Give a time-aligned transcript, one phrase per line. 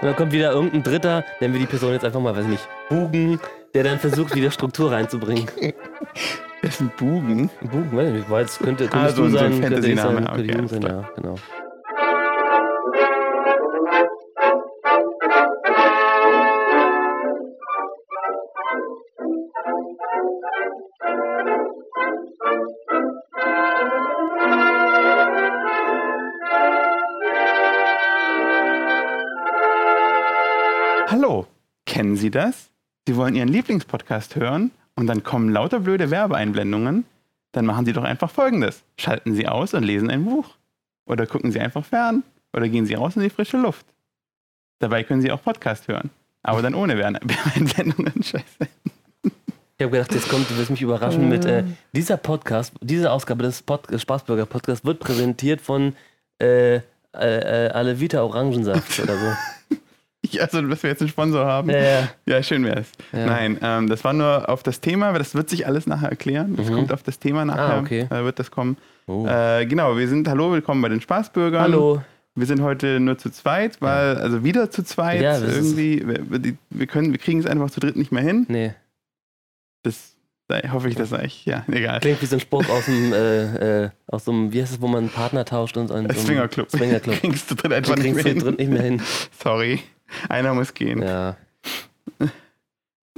[0.00, 2.50] Und dann kommt wieder irgendein Dritter, nennen wir die Person jetzt einfach mal, weiß ich
[2.50, 3.38] nicht, Bugen,
[3.74, 5.46] der dann versucht, wieder Struktur reinzubringen.
[6.62, 7.50] Das ist ein Bugen.
[7.60, 9.88] Bugen, weiß ich nicht, weil es könnte, könnte Ah, du so ein- ein sein, könnte
[9.88, 11.34] ich sein, könnte okay, sein, ja, genau.
[32.22, 32.70] Sie das?
[33.06, 37.04] Sie wollen Ihren Lieblingspodcast hören und dann kommen lauter blöde Werbeeinblendungen?
[37.52, 38.82] Dann machen Sie doch einfach Folgendes.
[38.96, 40.48] Schalten Sie aus und lesen ein Buch.
[41.04, 42.22] Oder gucken Sie einfach fern.
[42.54, 43.84] Oder gehen Sie raus in die frische Luft.
[44.78, 46.08] Dabei können Sie auch Podcast hören.
[46.42, 48.22] Aber dann ohne Werbe- Werbeeinblendungen.
[48.22, 48.68] Scheiße.
[49.78, 53.42] Ich habe gedacht, jetzt kommt, du wirst mich überraschen mit äh, dieser Podcast, diese Ausgabe
[53.42, 55.94] des Pod Spaßbürger Podcasts wird präsentiert von
[56.40, 56.80] äh, äh,
[57.14, 59.26] äh, Alevita Orangensaft oder so.
[60.30, 61.68] Ja, also, dass wir jetzt einen Sponsor haben.
[61.70, 62.08] Ja, ja.
[62.26, 62.92] Ja, schön wär's.
[63.12, 63.26] Ja.
[63.26, 66.54] Nein, ähm, das war nur auf das Thema, aber das wird sich alles nachher erklären.
[66.56, 66.74] Das Mhm.
[66.74, 68.06] kommt auf das Thema nachher, Ah, okay.
[68.08, 68.76] äh, wird das kommen.
[69.06, 69.26] Oh.
[69.26, 71.60] Äh, genau, wir sind, hallo, willkommen bei den Spaßbürgern.
[71.60, 72.02] Hallo.
[72.34, 76.56] Wir sind heute nur zu zweit, weil, also wieder zu zweit, Ja, das irgendwie, wir,
[76.70, 78.46] wir- können, wir kriegen es einfach zu dritt nicht mehr hin.
[78.48, 78.74] Nee,
[79.82, 80.14] Das
[80.48, 82.00] da hoffe ich, das sage ich, ja, egal.
[82.00, 84.80] klingt wie so ein Spruch aus dem, äh, äh, aus so einem, wie heißt es,
[84.80, 86.70] wo man einen Partner tauscht und so ein Swingerclub.
[86.70, 87.16] Swingerclub.
[87.20, 88.54] Kriegst du dritt Du einfach nicht kriegst mehr du hin.
[88.56, 89.02] nicht mehr hin.
[89.42, 89.80] Sorry,
[90.28, 91.02] einer muss gehen.
[91.02, 91.36] Ja,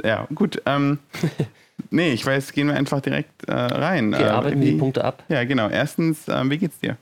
[0.02, 0.26] Ja.
[0.34, 0.60] gut.
[0.66, 0.98] Ähm,
[1.90, 4.12] nee, ich weiß, gehen wir einfach direkt äh, rein.
[4.14, 5.22] Okay, Äh, arbeiten wir die wie- Punkte ab.
[5.28, 5.68] Ja, genau.
[5.68, 6.96] Erstens, ähm, wie geht's dir?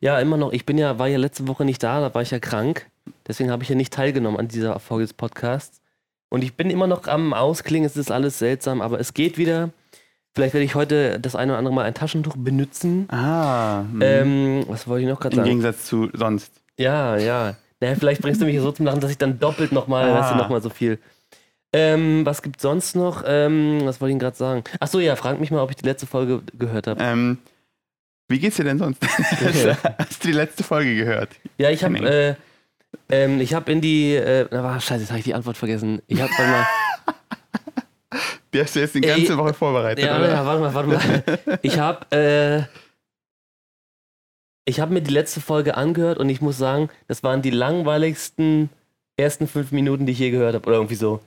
[0.00, 0.52] Ja, immer noch.
[0.52, 2.86] Ich bin ja, war ja letzte Woche nicht da, da war ich ja krank.
[3.26, 5.80] Deswegen habe ich ja nicht teilgenommen an dieser Folge des Podcasts.
[6.28, 9.70] Und ich bin immer noch am Ausklingen, es ist alles seltsam, aber es geht wieder.
[10.34, 13.08] Vielleicht werde ich heute das eine oder andere Mal ein Taschentuch benutzen.
[13.10, 14.00] Ah, hm.
[14.02, 15.48] Ähm, was wollte ich noch gerade im sagen?
[15.48, 16.52] Gegensatz zu sonst.
[16.78, 17.56] Ja, ja.
[17.80, 20.20] Naja, vielleicht bringst du mich so zum Lachen, dass ich dann doppelt nochmal, Ah.
[20.20, 20.98] weißt du, nochmal so viel.
[21.72, 23.22] Ähm, was gibt's sonst noch?
[23.26, 24.64] Ähm, was wollte ich gerade sagen?
[24.80, 27.02] Ach so, ja, frag mich mal, ob ich die letzte Folge gehört habe.
[27.02, 27.38] Ähm,
[28.28, 29.02] wie geht's dir denn sonst?
[29.32, 29.76] Okay.
[29.98, 31.30] Hast du die letzte Folge gehört?
[31.58, 32.34] Ja, ich habe äh,
[33.10, 36.00] ähm, ich habe in die, äh, na, war, scheiße, jetzt habe ich die Antwort vergessen.
[36.06, 36.66] Ich habe mal,
[38.54, 40.28] Die hast du jetzt die Ey, ganze Woche vorbereitet, ja, oder?
[40.30, 41.58] ja, warte mal, warte mal.
[41.62, 42.62] Ich habe, äh,
[44.66, 48.68] ich habe mir die letzte Folge angehört und ich muss sagen, das waren die langweiligsten
[49.16, 51.20] ersten fünf Minuten, die ich je gehört habe, oder irgendwie so.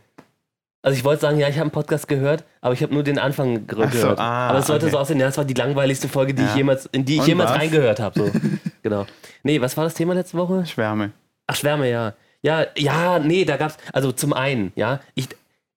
[0.82, 3.18] Also ich wollte sagen, ja, ich habe einen Podcast gehört, aber ich habe nur den
[3.20, 4.20] Anfang ge- Ach so, gehört.
[4.20, 4.92] ah, aber es sollte okay.
[4.94, 6.50] so aussehen, ja, das war die langweiligste Folge, die Ja.
[6.50, 7.58] ich jemals, in die ich Und jemals was?
[7.58, 8.20] reingehört habe.
[8.20, 8.32] So.
[8.84, 9.06] genau.
[9.44, 10.66] Nee, was war das Thema letzte Woche?
[10.66, 11.12] Schwärme.
[11.48, 12.14] Ach, Schwärme, ja.
[12.42, 15.28] Ja, ja, nee, da gab's, also zum einen, ja, ich,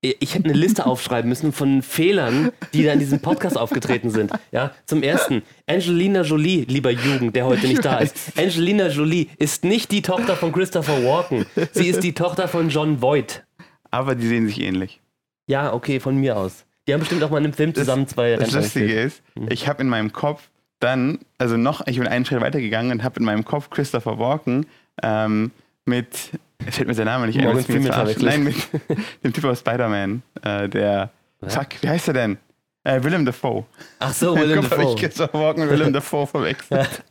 [0.02, 4.32] ich hätte eine Liste aufschreiben müssen von Fehlern, die da in diesem Podcast aufgetreten sind.
[4.50, 8.16] Ja, zum ersten, Angelina Jolie, lieber Jugend, der heute nicht da ist.
[8.36, 11.46] Angelina Jolie ist nicht die Tochter von Christopher Walken.
[11.72, 13.44] Sie ist die Tochter von John Voight.
[13.90, 15.00] Aber die sehen sich ähnlich.
[15.46, 16.64] Ja, okay, von mir aus.
[16.88, 19.06] Die haben bestimmt auch mal in einem Film Das- zusammen zwei Das Rennen Lustige gespielt.
[19.06, 20.48] ist, ich habe in meinem Kopf
[20.80, 24.66] dann, also noch, ich bin einen Schritt weitergegangen und habe in meinem Kopf Christopher Walken
[25.00, 25.52] ähm,
[25.84, 26.30] mit,
[26.70, 28.22] fällt mir sein Name nicht ein, Morgan Freeman jetzt?
[28.22, 28.56] Nein, mit
[29.24, 31.54] dem Typ aus Spider-Man, äh, der, Was?
[31.54, 32.38] fuck, wie heißt er denn?
[32.84, 33.64] Äh, Willem Dafoe.
[34.00, 34.94] Ach so, Willem Guck, Dafoe.
[34.94, 37.02] ich Christopher Walken und Willem Dafoe verwechselt.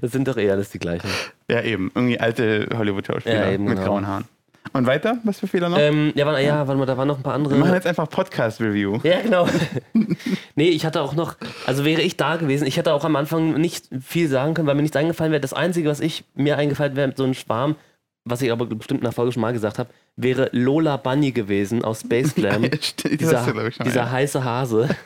[0.00, 1.08] Das sind doch eh alles die gleichen.
[1.50, 3.86] ja, eben, irgendwie alte Hollywood-Schauspieler Ja, eben, mit genau.
[3.86, 4.24] grauen Haaren.
[4.72, 5.18] Und weiter?
[5.24, 5.78] Was für Fehler noch?
[5.78, 7.54] Ähm, ja, warte, ja, warte mal, da waren noch ein paar andere.
[7.54, 9.00] Wir machen jetzt einfach Podcast-Review.
[9.02, 9.48] Ja, genau.
[10.54, 13.54] nee, ich hatte auch noch, also wäre ich da gewesen, ich hätte auch am Anfang
[13.54, 15.40] nicht viel sagen können, weil mir nichts eingefallen wäre.
[15.40, 17.76] Das Einzige, was ich mir eingefallen wäre, so ein Schwarm,
[18.24, 21.84] was ich aber bestimmt in der Folge schon mal gesagt habe, wäre Lola Bunny gewesen
[21.84, 22.64] aus Space Jam.
[22.80, 24.10] Stimmt, das dieser schon, dieser ja.
[24.10, 24.88] heiße Hase.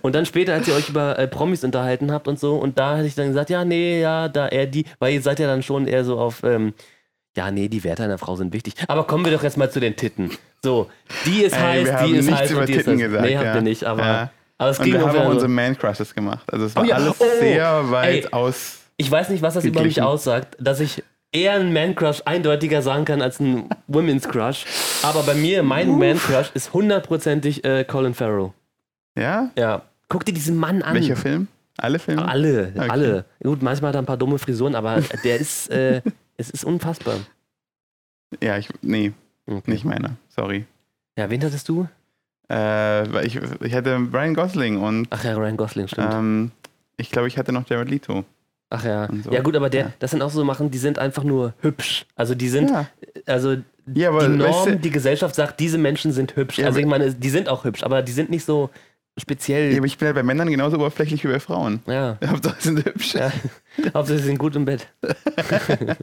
[0.00, 2.96] Und dann später, als ihr euch über äh, Promis unterhalten habt und so, und da
[2.96, 5.62] hätte ich dann gesagt, ja, nee, ja, da er die, weil ihr seid ja dann
[5.62, 6.72] schon eher so auf, ähm,
[7.36, 8.72] ja, nee, die Werte einer Frau sind wichtig.
[8.88, 10.30] Aber kommen wir doch jetzt mal zu den Titten.
[10.64, 10.88] So,
[11.26, 13.02] die ist Ey, heiß, die ist heiß und die ist Titten heiß.
[13.06, 13.54] gesagt, Nee, habt ja.
[13.56, 14.30] ihr nicht, aber, Ja.
[14.56, 16.50] aber es Und ging wir haben auch unsere Man-Crushes gemacht.
[16.50, 18.32] Also es war Oh ja, alles oh, sehr weit ey.
[18.32, 18.78] aus.
[18.96, 21.02] Ich weiß nicht, was das über mich aussagt, dass ich
[21.32, 24.64] eher einen Man-Crush eindeutiger sagen kann als ein Women's Crush.
[25.02, 28.52] Aber bei mir, mein Man-Crush ist hundertprozentig äh, Colin Farrell.
[29.18, 29.50] Ja?
[29.58, 29.82] Ja.
[30.08, 30.94] Guck dir diesen Mann an.
[30.94, 31.48] Welcher Film?
[31.78, 32.28] Alle Filme?
[32.28, 32.88] Alle, Okay.
[32.90, 33.24] alle.
[33.42, 36.02] Gut, manchmal hat er ein paar dumme Frisuren, aber der ist, äh,
[36.36, 37.16] es ist unfassbar.
[38.42, 39.12] Ja, ich, nee,
[39.46, 39.70] Okay.
[39.70, 40.16] nicht meiner.
[40.28, 40.66] Sorry.
[41.16, 41.88] Ja, wen hattest du?
[42.50, 46.12] Äh, ich, ich hatte Brian Gosling und Ach ja, Ryan Gosling, stimmt.
[46.12, 46.50] ähm,
[46.98, 48.24] ich glaube, ich hatte noch Jared Leto.
[48.74, 49.06] Ach ja.
[49.22, 49.30] so.
[49.30, 49.92] Ja gut, aber der, Ja.
[49.98, 52.06] das sind auch so Machen, die sind einfach nur hübsch.
[52.16, 52.86] Also die sind, Ja,
[53.26, 53.56] also
[53.92, 56.58] ja aber die Norm, weißt du, die Gesellschaft sagt, diese Menschen sind hübsch.
[56.60, 58.70] Also ich meine, die sind auch hübsch, aber die sind nicht so
[59.20, 59.72] speziell.
[59.72, 61.80] Ja, aber ich bin ja bei Männern genauso oberflächlich wie bei Frauen.
[61.86, 62.16] Ja.
[62.26, 63.14] Hauptsache sie sind hübsch.
[63.14, 63.30] ja.
[63.94, 64.88] Hauptsache, sie sind gut im Bett.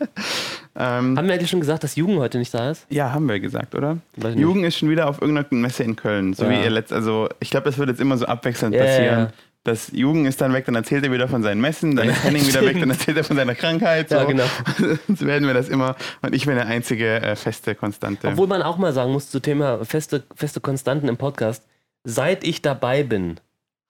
[0.75, 2.85] Ähm, Haben wir eigentlich schon gesagt, dass Jugend heute nicht da ist?
[2.89, 3.97] ja, haben wir gesagt, oder?
[4.35, 6.33] Jugend ist schon wieder auf irgendeiner Messe in Köln.
[6.33, 9.29] So wie ihr letzt, also ich glaube, das wird jetzt immer so abwechselnd passieren.
[9.65, 9.71] Ja.
[9.73, 12.45] Das Jugend ist dann weg, dann erzählt er wieder von seinen Messen, dann ist Henning
[12.47, 14.09] wieder weg, dann erzählt er von seiner Krankheit.
[14.09, 14.15] So.
[14.15, 14.45] Ja, genau.
[15.07, 15.95] so werden wir das immer.
[16.21, 18.29] Und ich bin der einzige äh, feste Konstante.
[18.29, 21.65] Obwohl man auch mal sagen muss, zu Thema feste, feste Konstanten im Podcast,
[22.05, 23.39] seit ich dabei bin,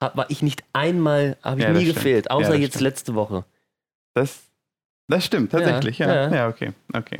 [0.02, 1.94] hab, war ich nicht einmal, habe ich Ja, nie stimmt.
[1.96, 2.82] gefehlt, Ja, außer das jetzt stimmt.
[2.84, 3.44] letzte Woche.
[4.14, 4.40] das,
[5.08, 6.08] das stimmt, tatsächlich, ja.
[6.08, 6.48] Ja, Ja, ja.
[6.48, 7.18] okay, okay.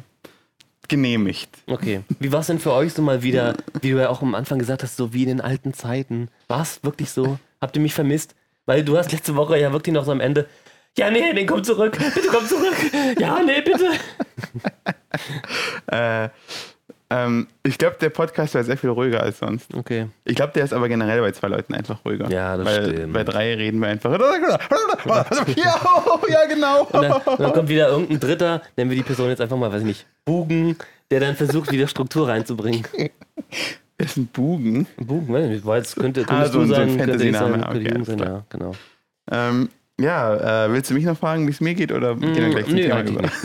[0.88, 1.50] Genehmigt.
[1.69, 2.00] Okay.
[2.19, 4.58] Wie war es denn für euch so mal wieder, wie du ja auch am Anfang
[4.58, 6.29] gesagt hast, so wie in den alten Zeiten?
[6.49, 7.38] War es wirklich so?
[7.61, 8.35] Habt ihr mich vermisst?
[8.70, 10.46] Weil du hast letzte Woche ja wirklich noch so am Ende,
[10.96, 12.76] ja, nee, den komm zurück, bitte komm zurück.
[13.19, 13.87] Ja, nee, bitte.
[15.90, 16.28] Äh,
[17.11, 19.75] ähm, ich glaube, der Podcast war sehr viel ruhiger als sonst.
[19.75, 20.06] Okay.
[20.25, 22.31] Ich glaube, der ist aber generell bei zwei Leuten einfach ruhiger.
[22.31, 23.12] Ja, das Weil stimmt.
[23.12, 24.12] bei drei reden wir einfach.
[25.56, 25.81] Ja,
[26.28, 26.84] ja genau.
[26.84, 29.73] Und dann, und dann kommt wieder irgendein Dritter, nennen wir die Person jetzt einfach mal,
[29.73, 30.76] weiß ich nicht, Bugen,
[31.11, 32.87] der dann versucht, wieder Struktur reinzubringen.
[34.00, 34.87] Das ist ein Bugen.
[34.97, 37.25] Bugen, weiß ich nicht, weil es könnte, könntest so du ein- so ein sein, könnte
[37.25, 38.73] ich sein, okay, sein, ja, genau.
[39.31, 39.69] Ähm,
[40.00, 42.64] ja, äh, willst du mich noch fragen, wie es mir geht oder gehen wir gleich
[42.64, 43.23] zum Mm, Nö, Thema über?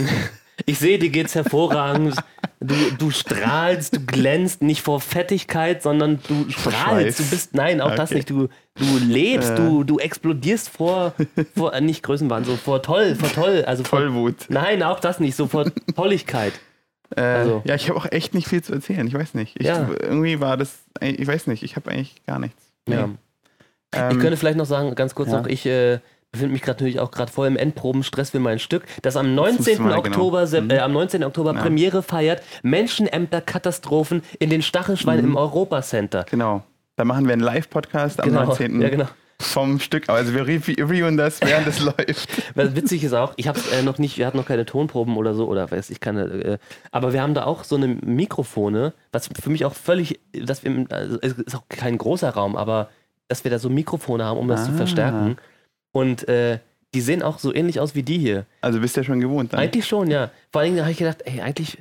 [0.65, 2.15] Ich sehe, dir geht's hervorragend.
[2.61, 7.19] Du, du strahlst, du glänzt nicht vor Fettigkeit, sondern du strahlst.
[7.19, 8.15] Du bist, nein, auch das Okay.
[8.19, 8.29] nicht.
[8.29, 9.55] Du, du lebst, Äh.
[9.57, 11.13] du, du explodierst vor,
[11.57, 13.65] vor äh, nicht Größenwahn, so vor toll, vor toll.
[13.67, 14.45] Also vor, Vollwut.
[14.47, 16.53] nein, auch das nicht, so vor Tolligkeit.
[17.15, 19.05] Äh, Also- Ja, ich habe auch echt nicht viel zu erzählen.
[19.07, 19.59] Ich weiß nicht.
[19.59, 19.87] Ich, Ja.
[20.01, 22.61] Irgendwie war das, ich weiß nicht, ich habe eigentlich gar nichts.
[22.87, 22.95] Nee.
[22.95, 23.09] Ja.
[23.93, 25.39] Ähm, Ich könnte vielleicht noch sagen, ganz kurz ja.
[25.39, 25.99] noch, ich äh,
[26.31, 29.57] befinde mich gerade natürlich auch gerade voll im Endprobenstress für mein Stück, das am musst
[29.59, 29.77] 19.
[29.77, 30.73] du mal, Oktober, genau.
[30.73, 31.23] Äh, am 19.
[31.23, 31.61] Oktober Ja.
[31.61, 35.25] Premiere feiert, Menschenämter-Katastrophen in den Stachelschwein Mhm.
[35.31, 36.25] im Europacenter.
[36.29, 36.63] genau.
[36.97, 38.81] Da machen wir einen Live-Podcast am Genau, 19.
[38.81, 39.07] ja genau.
[39.41, 40.09] Vom Stück.
[40.09, 42.29] Also wir rev- reviewen das, während es läuft.
[42.55, 45.33] Was witzig ist auch, ich habe äh, noch nicht, wir hatten noch keine Tonproben oder
[45.33, 46.57] so, oder weiß ich keine, äh,
[46.91, 50.85] aber wir haben da auch so eine Mikrofone, was für mich auch völlig, dass wir,
[50.89, 52.89] also es ist auch kein großer Raum, aber
[53.27, 54.75] dass wir da so Mikrofone haben, um das zu Ah.
[54.77, 55.37] verstärken.
[55.91, 56.59] Und äh,
[56.93, 58.45] die sehen auch so ähnlich aus wie die hier.
[58.61, 59.59] Also bist du ja schon gewohnt dann.
[59.59, 60.29] Eigentlich schon, ja.
[60.51, 61.77] Vor allen Dingen habe ich gedacht, ey, eigentlich,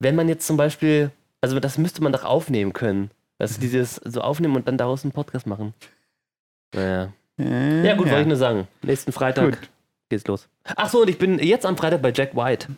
[0.00, 1.10] wenn man jetzt zum Beispiel,
[1.40, 3.10] also das müsste man doch aufnehmen können.
[3.38, 5.74] Also dieses so aufnehmen und dann daraus einen Podcast machen.
[6.74, 7.12] Naja.
[7.38, 8.66] Äh, Ja, gut, wollte ich nur sagen.
[8.82, 9.70] Nächsten Freitag Gut.
[10.08, 10.48] geht's los.
[10.64, 12.68] Ach so, und ich bin jetzt am Freitag bei Jack White.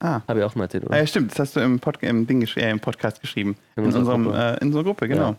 [0.00, 0.20] Ah.
[0.28, 0.98] Habe ich auch mal erzählt, Ah, oder?
[0.98, 1.32] ja, stimmt.
[1.32, 3.56] Das hast du im, Pod im, Ding gesch äh, im Podcast geschrieben.
[3.76, 4.38] In In, unserer unserem, Gruppe.
[4.38, 5.36] Äh, in unserer Gruppe, genau.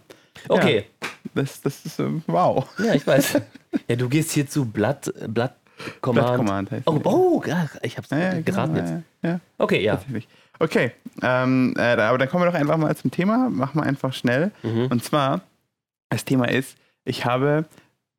[0.47, 0.85] Okay,
[1.33, 2.65] Das, das ist äh, wow.
[2.79, 2.93] ja.
[2.93, 3.41] ich weiß.
[3.87, 5.55] ja, du gehst hier zu Blatt, Blatt
[6.01, 6.27] Command.
[6.27, 8.93] Blatt Command heißt Oh, oh, ach, ich hab's Ja, ja, genau, geraten jetzt.
[9.21, 10.01] Ja, ja, Okay, ja.
[10.61, 13.49] Okay, ähm, äh, aber dann kommen wir doch einfach mal zum Thema.
[13.49, 14.51] Machen wir einfach schnell.
[14.61, 14.87] Mhm.
[14.87, 15.41] Und zwar,
[16.09, 17.65] das Thema ist, ich habe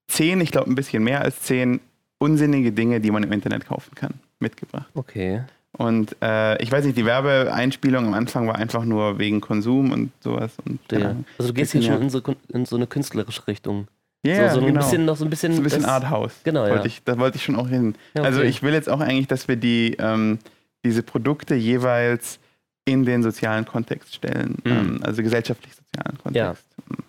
[0.08, 1.80] zehn, ich glaube ein bisschen mehr als zehn
[2.18, 4.88] unsinnige Dinge, die man im Internet kaufen kann, mitgebracht.
[4.94, 5.42] Okay.
[5.72, 10.12] Und äh, ich weiß nicht, die Werbeeinspielung am Anfang war einfach nur wegen Konsum und
[10.20, 10.52] sowas.
[10.64, 11.16] Und, Ja.
[11.38, 12.00] Also du gehst hier schon ja.
[12.00, 13.86] in so, in so eine künstlerische Richtung.
[14.26, 14.80] Ja, so, so ein genau.
[14.80, 15.54] bisschen noch so ein bisschen.
[15.54, 16.34] so ein bisschen Arthouse.
[16.44, 16.72] Genau, ja.
[16.72, 17.94] wollte ich, da wollte ich schon auch hin.
[18.14, 18.48] Ja, Also okay.
[18.48, 20.38] ich will jetzt auch eigentlich, dass wir die, ähm,
[20.84, 22.38] diese Produkte jeweils
[22.84, 24.58] in den sozialen Kontext stellen.
[24.64, 24.70] Mhm.
[24.70, 26.34] Ähm, also gesellschaftlich-sozialen Kontext.
[26.36, 26.84] Ja.
[26.88, 27.04] Mhm.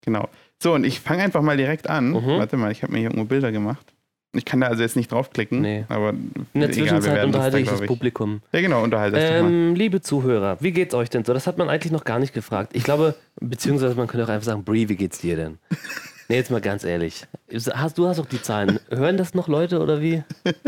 [0.00, 0.28] Genau.
[0.60, 2.10] So, und ich fange einfach mal direkt an.
[2.10, 2.38] Mhm.
[2.38, 3.94] Warte mal, ich habe mir hier irgendwo Bilder gemacht.
[4.34, 5.84] Ich kann da also jetzt nicht draufklicken, Nee.
[5.88, 8.42] aber In der egal, Zwischenzeit werden unterhalte da, ich das Publikum.
[8.52, 9.30] Ja, genau, unterhalte das.
[9.40, 11.32] Ähm, liebe Zuhörer, wie geht's euch denn so?
[11.32, 12.72] Das hat man eigentlich noch gar nicht gefragt.
[12.74, 15.58] Ich glaube, beziehungsweise man könnte auch einfach sagen, Brie, wie geht's dir denn?
[16.28, 17.24] Nee, jetzt mal ganz ehrlich.
[17.72, 18.78] Hast, du hast auch die Zahlen.
[18.90, 20.22] Hören das noch Leute oder wie?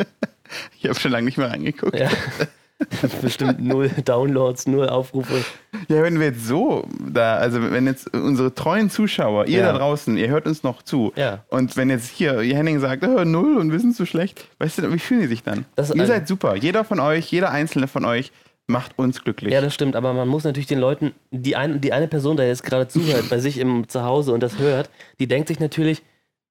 [0.81, 1.97] Ich habe schon lange nicht mehr reingeguckt.
[1.97, 2.09] Ja.
[3.23, 5.44] Bestimmt null Downloads, null Aufrufe.
[5.88, 9.73] Ja, wenn wir jetzt so da, also wenn jetzt unsere treuen Zuschauer, ihr Ja.
[9.73, 11.12] da draußen, ihr hört uns noch zu.
[11.16, 11.44] Ja.
[11.49, 14.78] Und wenn jetzt hier ihr Henning sagt, oh, null und wir sind so schlecht, weißt
[14.78, 15.64] du, wie fühlen die sich dann?
[15.76, 16.56] Das ihr seid super.
[16.56, 18.32] Jeder von euch, jeder einzelne von euch
[18.66, 19.52] macht uns glücklich.
[19.52, 22.47] Ja, das stimmt, aber man muss natürlich den Leuten, die, ein, die eine Person, der
[22.49, 26.02] jetzt gerade zuhört, bei sich im Zuhause und das hört, die denkt sich natürlich,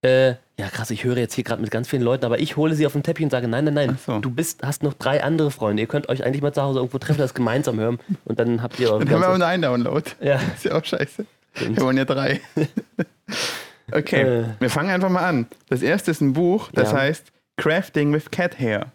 [0.01, 2.73] äh, ja krass, ich höre jetzt hier gerade mit ganz vielen Leuten, aber ich hole
[2.75, 4.19] sie auf den Teppich und sage, nein, nein, nein, so.
[4.19, 6.97] du bist, hast noch drei andere Freunde, ihr könnt euch eigentlich mal zu Hause irgendwo
[6.99, 10.09] treffen, das gemeinsam hören und dann habt ihr Dann haben wir aber nur einen Download.
[10.21, 11.25] ja, Ist ja auch scheiße.
[11.53, 11.77] Stimmt.
[11.77, 12.39] Wir wollen ja drei.
[13.91, 14.43] okay, Äh.
[14.59, 15.47] wir fangen einfach mal an.
[15.69, 16.97] Das erste ist ein Buch, das Ja.
[16.99, 18.87] heißt Crafting with Cat Hair.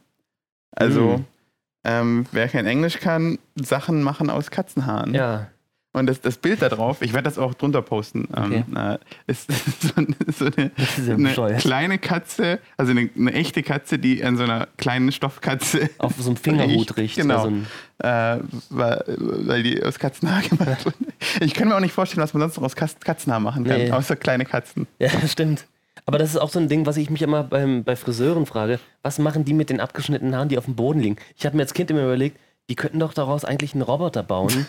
[0.76, 1.24] Also, Mhm.
[1.84, 5.14] ähm, wer kein Englisch kann, Sachen machen aus Katzenhaaren.
[5.14, 5.48] ja,
[5.94, 8.98] Und das, das Bild da drauf, ich werde das auch drunter posten, ähm, äh,
[9.28, 9.48] ist
[9.80, 9.88] so,
[10.36, 10.70] so eine,
[11.06, 15.88] ja eine kleine Katze, also eine, eine echte Katze, die an so einer kleinen Stoffkatze
[15.98, 17.16] Auf so einem Fingerhut riecht.
[17.16, 17.44] Genau.
[17.44, 17.52] So
[18.06, 18.38] äh,
[18.70, 21.06] weil, weil die aus Katzenhaar gemacht wurden.
[21.40, 23.90] Ich kann mir auch nicht vorstellen, was man sonst noch aus Katzenhaar machen kann, Nee.
[23.92, 24.88] außer kleine Katzen.
[24.98, 25.64] ja, stimmt.
[26.06, 28.80] Aber das ist auch so ein Ding, was ich mich immer beim, bei Friseuren frage.
[29.02, 31.16] Was machen die mit den abgeschnittenen Haaren, die auf dem Boden liegen?
[31.36, 32.36] Ich habe mir als Kind immer überlegt,
[32.68, 34.66] die könnten doch daraus eigentlich einen Roboter bauen.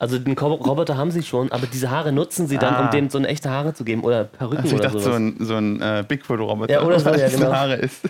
[0.00, 2.84] Also den Roboter haben sie schon, aber diese Haare nutzen sie dann, Ah.
[2.84, 4.04] um denen so eine echte Haare zu geben.
[4.04, 5.16] Oder Perücken Also ich oder dachte, sowas.
[5.16, 7.52] so ein, so ein äh, Bigfoot-Roboter, Ja, oder so, weil ja, das genau.
[7.52, 8.08] Haare ist.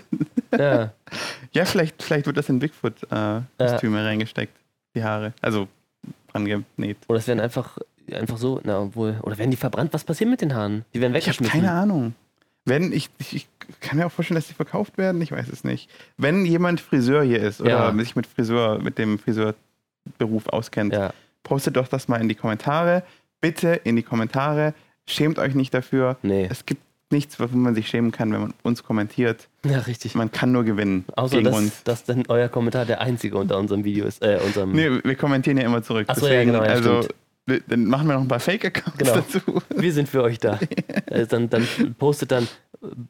[0.57, 0.91] ja.
[1.51, 4.53] Ja, vielleicht, vielleicht wird das in Bigfoot-Kostüme reingesteckt,
[4.95, 5.33] die Haare.
[5.41, 5.67] Also
[6.31, 6.97] dran genäht.
[7.07, 7.79] Oder es werden einfach,
[8.13, 9.91] einfach so, na obwohl, oder werden die verbrannt?
[9.93, 10.85] Was passiert mit den Haaren?
[10.93, 11.61] Die werden Ich habe weggeschmissen.
[11.61, 12.13] keine Ahnung.
[12.65, 13.47] Wenn ich, ich, ich
[13.79, 15.89] kann mir auch vorstellen, dass die verkauft werden, ich weiß es nicht.
[16.17, 17.93] Wenn jemand Friseur hier ist oder Ja.
[17.95, 21.11] sich mit Friseur, mit dem Friseurberuf auskennt, Ja,
[21.43, 23.03] postet doch das mal in die Kommentare.
[23.41, 24.73] Bitte in die Kommentare.
[25.07, 26.17] Schämt euch nicht dafür.
[26.21, 26.47] nee.
[26.49, 26.81] Es gibt
[27.11, 29.47] nichts, wofür man sich schämen kann, wenn man uns kommentiert.
[29.65, 30.13] Ja, richtig.
[30.13, 31.83] Man kann nur gewinnen Außer, gegen dass, uns.
[31.83, 34.21] dass dann euer Kommentar der einzige unter unserem Video ist.
[34.21, 34.73] Äh, unserem.
[34.73, 36.05] Nee, wir kommentieren ja immer zurück.
[36.07, 37.07] Ach so, ja, genau, ja, also,
[37.47, 39.15] wir- dann machen wir noch ein paar Fake-Accounts Genau.
[39.15, 39.39] dazu.
[39.75, 40.59] Wir sind für euch da.
[41.07, 41.67] äh, dann, dann
[41.97, 42.47] postet dann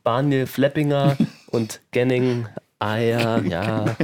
[0.03, 1.17] Barniel Fleppinger
[1.48, 2.48] und Genning
[2.79, 3.98] Eier, ja.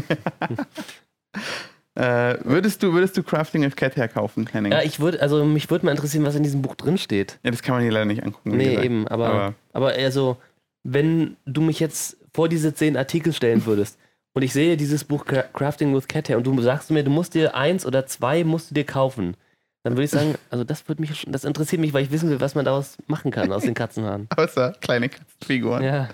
[1.95, 4.73] Äh, würdest, du, würdest du Crafting with Cat herkaufen, Henning?
[4.73, 7.39] Ja, ich würde, also mich würde mal interessieren, was in diesem Buch drin steht.
[7.43, 8.57] Ja, das kann man hier leider nicht angucken.
[8.57, 8.85] Nee, gesagt.
[8.85, 10.37] eben, aber, Aber- aber, also,
[10.83, 13.97] wenn du mich jetzt vor diese zehn Artikel stellen würdest
[14.33, 17.09] und ich sehe dieses Buch Cra- Crafting with Cat her und du sagst mir, du
[17.11, 19.37] musst dir eins oder zwei musst du dir kaufen,
[19.83, 22.41] dann würde ich sagen, also das würde mich, das interessiert mich, weil ich wissen will,
[22.41, 24.27] was man daraus machen kann aus den Katzenhaaren.
[24.35, 25.81] Außer kleine Katzenfiguren.
[25.81, 26.09] Ja,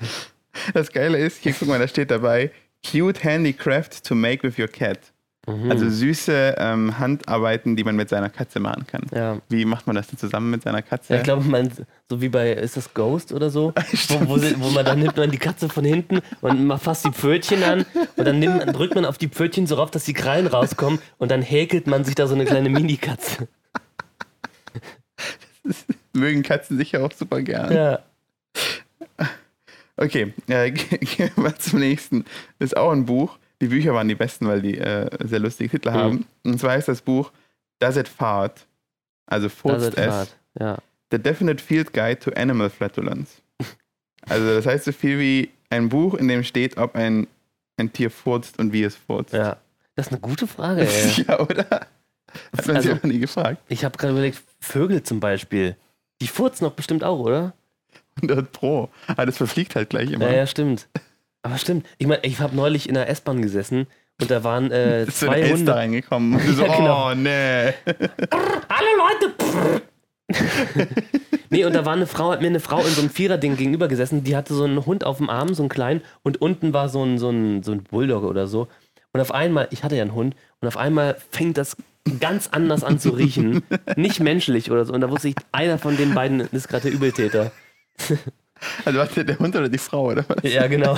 [0.75, 2.51] Das Geile ist, hier guck mal, da steht dabei,
[2.87, 4.99] cute handicraft to make with your cat.
[5.47, 5.71] Mhm.
[5.71, 9.03] Also süße ähm, Handarbeiten, die man mit seiner Katze machen kann.
[9.13, 9.37] ja.
[9.49, 11.13] Wie macht man das denn zusammen mit seiner Katze?
[11.13, 11.71] Ja, ich glaube, man,
[12.09, 13.73] so wie bei, ist das Ghost oder so?
[14.09, 17.05] wo, wo, sie, wo man dann nimmt man die Katze von hinten und man fasst
[17.05, 20.13] die Pfötchen an und dann nimmt, drückt man auf die Pfötchen so rauf, dass die
[20.13, 23.47] Krallen rauskommen und dann häkelt man sich da so eine kleine Mini-Katze.
[26.13, 27.73] Mögen Katzen sicher auch super gern.
[27.73, 27.99] Ja.
[29.97, 32.25] Okay, äh, gehen wir zum nächsten.
[32.59, 33.37] Ist auch ein Buch.
[33.61, 35.93] Die Bücher waren die besten, weil die äh, sehr lustige Titel Mhm.
[35.95, 36.25] haben.
[36.43, 37.31] Und zwar ist das Buch
[37.79, 38.65] Does It Fart?
[39.27, 40.07] Also furzt es.
[40.11, 40.35] hart.
[40.59, 40.77] Ja.
[41.11, 43.41] The Definite Field Guide to Animal Flatulence.
[44.27, 47.27] Also das heißt so viel wie ein Buch, in dem steht, ob ein,
[47.77, 49.33] ein Tier furzt und wie es furzt.
[49.33, 49.57] ja.
[49.95, 51.23] Das ist eine gute Frage, ey.
[51.27, 51.65] Ja, oder?
[51.69, 51.87] Hat
[52.65, 53.61] man Also- sich einfach nie gefragt.
[53.67, 55.75] Ich habe gerade überlegt, Vögel zum Beispiel.
[56.21, 57.53] Die furzen doch bestimmt auch, oder?
[58.17, 58.89] 100 Pro.
[59.07, 60.27] Aber das verfliegt halt gleich immer.
[60.29, 60.87] Ja, ja, stimmt.
[61.43, 61.87] Aber stimmt.
[61.97, 63.87] Ich meine, ich habe neulich in der S-Bahn gesessen
[64.19, 65.75] und da waren äh, ist so zwei eine Elster Hunde.
[65.75, 66.33] reingekommen.
[66.39, 67.11] Und so, Ja, genau.
[67.11, 67.73] oh, nee.
[68.69, 69.81] Hallo Leute!
[71.49, 73.87] nee, und da war eine Frau, hat mir eine Frau in so einem Vierer-Ding gegenüber
[73.89, 76.87] gesessen, die hatte so einen Hund auf dem Arm, so einen kleinen, und unten war
[76.87, 78.69] so ein, so ein, so ein Bulldog oder so.
[79.11, 81.75] Und auf einmal, ich hatte ja einen Hund, und auf einmal fängt das
[82.21, 83.63] ganz anders an zu riechen.
[83.97, 84.93] Nicht menschlich oder so.
[84.93, 87.51] Und da wusste ich, einer von den beiden ist gerade der Übeltäter.
[88.85, 90.51] Also was der Hund oder die Frau, oder was?
[90.51, 90.97] Ja, genau.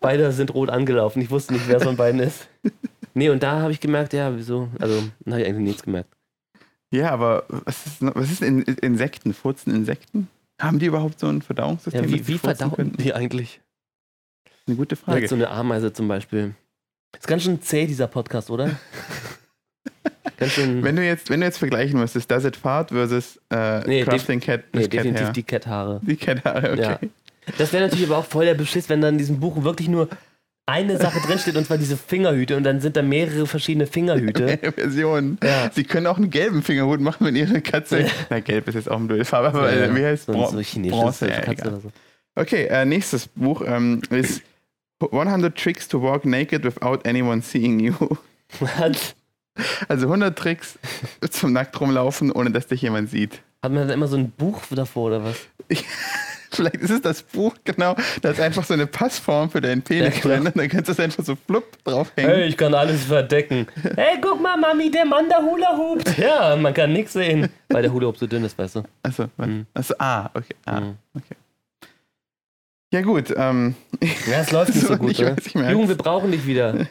[0.00, 1.22] Beide sind rot angelaufen.
[1.22, 2.48] Ich wusste nicht, wer von beiden ist.
[3.14, 4.68] Nee, und da habe ich gemerkt, ja, wieso?
[4.78, 6.10] Also, dann habe ich eigentlich nichts gemerkt.
[6.90, 9.32] Ja, aber was ist, was ist in, in Insekten?
[9.34, 10.28] Furzen Insekten?
[10.60, 12.04] Haben die überhaupt so ein Verdauungssystem?
[12.04, 13.02] Ja, wie, wie verdauen könnten?
[13.02, 13.60] die eigentlich?
[14.66, 15.28] Eine gute Ja, Frage.
[15.28, 16.54] so eine Ameise zum Beispiel.
[17.16, 18.70] Ist ganz schön zäh, dieser Podcast, oder?
[20.38, 24.40] Wenn du jetzt, wenn du jetzt vergleichen müsstest, Does It Fart versus äh, Nee, Crafting
[24.40, 25.32] Cat, nee, Cat definitiv Hair.
[25.32, 26.00] die Cat-Haare.
[26.02, 26.82] Die Cat Haare, okay.
[26.82, 26.98] Ja.
[27.58, 30.08] Das wäre natürlich aber auch voll der Beschiss, wenn dann in diesem Buch wirklich nur
[30.66, 32.56] eine Sache drinsteht, und zwar diese Fingerhüte.
[32.56, 34.58] Und dann sind da mehrere verschiedene Fingerhüte.
[34.76, 35.38] Version.
[35.42, 35.70] Ja.
[35.72, 38.06] Sie können auch einen gelben Fingerhut machen, wenn ihre Katze.
[38.30, 40.80] Na, gelb ist jetzt auch eine blöde Farbe, aber äh, wie heißt so, Bron so
[40.90, 41.28] Bronze?
[41.28, 41.92] Ja, Katze oder so.
[42.34, 44.42] Okay, äh, nächstes Buch ähm, ist
[45.00, 47.94] 100 Tricks to Walk Naked Without Anyone Seeing You.
[48.76, 49.15] Hat,
[49.88, 50.78] Also 100 Tricks
[51.30, 53.40] zum nackt rumlaufen, ohne dass dich jemand sieht.
[53.62, 55.36] hat man da immer so ein Buch davor oder was?
[56.50, 57.96] Vielleicht ist es das Buch, genau.
[58.22, 60.50] Da ist einfach so eine Passform für deinen Penis Ja, drin.
[60.54, 62.30] Dann kannst du es einfach so flupp draufhängen.
[62.30, 63.66] Hey, ich kann alles verdecken.
[63.96, 66.16] Hey, guck mal, Mami, der Mann, der Hula hupt.
[66.16, 68.82] Ja, man kann nichts sehen, weil der Hula Hoop so dünn ist, weißt du.
[69.02, 69.46] Achso, was?
[69.48, 69.66] Mhm.
[69.74, 70.54] Achso, ah, okay.
[70.64, 70.94] Ah, Mhm.
[71.14, 71.34] okay.
[72.92, 73.34] Ja, gut.
[73.36, 75.52] Ähm, Ja, es läuft nicht so So, gut, merk's.
[75.52, 76.86] Jugend, wir brauchen dich wieder.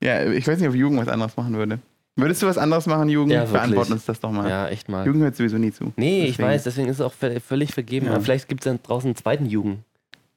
[0.00, 1.78] ja, ich weiß nicht, ob Jugend was anderes machen würde.
[2.16, 3.32] Würdest du was anderes machen, Jugend?
[3.32, 3.44] Ja.
[3.44, 4.48] Beantworten uns das doch mal.
[4.48, 5.04] Ja, echt mal.
[5.06, 5.92] Jugend hört sowieso nie zu.
[5.96, 8.06] Nee, ich Deswegen- weiß, deswegen ist es auch vö- völlig vergeben.
[8.06, 8.12] Ja.
[8.14, 9.78] Aber vielleicht gibt es dann draußen einen zweiten Jugend.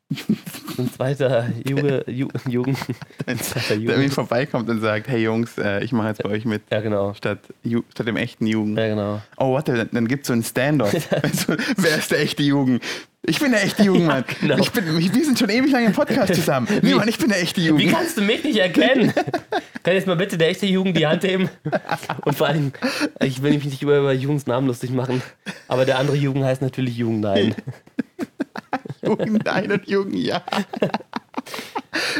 [0.78, 2.78] ein zweiter Juge, Ju, Jugend.
[3.26, 4.14] Ein zweiter Der irgendwie Jugend.
[4.14, 6.62] vorbeikommt und sagt, hey Jungs, äh, ich mache jetzt bei euch mit.
[6.72, 7.14] Ja, genau.
[7.14, 8.78] Statt, Ju statt dem echten Jugend.
[8.78, 9.22] Ja, genau.
[9.36, 10.94] Oh, warte, dann, dann gibt es so einen Standoff.
[11.12, 12.82] also, wer ist der echte Jugend?
[13.30, 14.24] Ich bin der echte Jugend, Mann.
[14.42, 14.58] genau.
[14.58, 16.66] ich bin, wir sind schon ewig lange im Podcast zusammen.
[16.82, 17.92] Nee, Mann, ich bin der echte Wie Jugend.
[17.92, 19.12] kannst du mich nicht erkennen?
[19.84, 21.50] Kann jetzt mal bitte der echte Jugend die Hand heben?
[22.24, 22.72] Und vor allem,
[23.22, 25.22] ich will mich nicht über, über Jugens Namen lustig machen,
[25.68, 27.54] aber der andere Jugend heißt natürlich Jugend Nein.
[29.02, 30.42] Jugend nein und Jugend ja.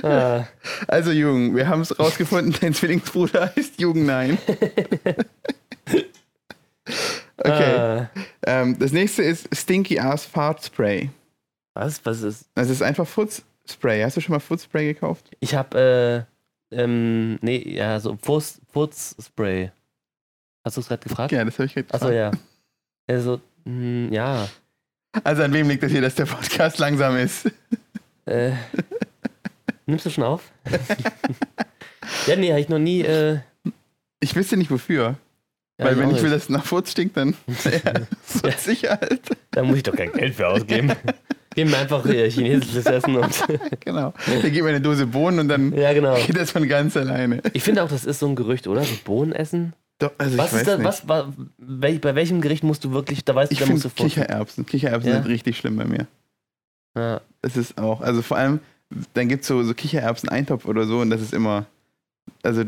[0.04, 0.46] Ah,
[0.88, 4.38] Also Jugend, wir haben es rausgefunden, dein Zwillingsbruder heißt Jugend nein.
[7.38, 7.76] okay.
[7.78, 8.10] ah.
[8.48, 11.10] Ähm, das nächste ist Stinky Ass Fart Spray.
[11.74, 12.04] Was?
[12.06, 12.46] Was ist?
[12.56, 14.02] Das ist einfach Footspray.
[14.04, 15.30] Hast du schon mal Footspray gekauft?
[15.42, 16.26] Ich habe,
[16.72, 19.72] äh, ähm, nee, ja, so Furz, Furzspray.
[20.66, 21.32] Hast du es gerade gefragt?
[21.32, 22.38] Ja, das habe ich gerade Achso, gefragt.
[23.08, 23.14] ja.
[23.16, 24.48] Also, mh, ja.
[25.24, 27.52] Also an wem liegt das hier, dass der Podcast langsam ist?
[28.26, 28.52] Äh,
[29.86, 30.52] nimmst du schon auf?
[32.28, 33.02] ja, nee, habe ich noch nie.
[33.02, 33.40] Äh,
[34.20, 35.16] Ich wüsste nicht wofür.
[35.80, 37.94] Ja, Weil wenn auch ich will, dass es nach Furz stinkt, dann ja,
[38.24, 39.22] Furz sicher halt.
[39.52, 40.92] Da muss ich doch kein Geld für ausgeben.
[41.56, 43.44] Gib mir einfach äh, chinesisches Essen und.
[43.80, 44.14] Genau.
[44.28, 46.16] Der gibt mir eine Dose Bohnen und dann ja, genau.
[46.16, 47.42] geht das von ganz alleine.
[47.54, 48.84] Ich finde auch, das ist so ein Gerücht, oder?
[48.84, 49.74] So Bohnen essen?
[50.00, 50.86] Doch, also Was ich ist weiß da, nicht.
[50.86, 53.86] was, wa- wel, bei welchem Gericht musst du wirklich, da weißt du, ich da musst
[53.86, 54.06] du vor.
[54.06, 54.66] Kichererbsen.
[54.68, 55.16] Kichererbsen Ja?
[55.22, 56.06] sind richtig schlimm bei mir.
[56.96, 58.60] Ja, Das ist auch, also vor allem,
[59.14, 61.66] dann gibt es so, so Kichererbsen-Eintopf oder so und das ist immer,
[62.44, 62.64] also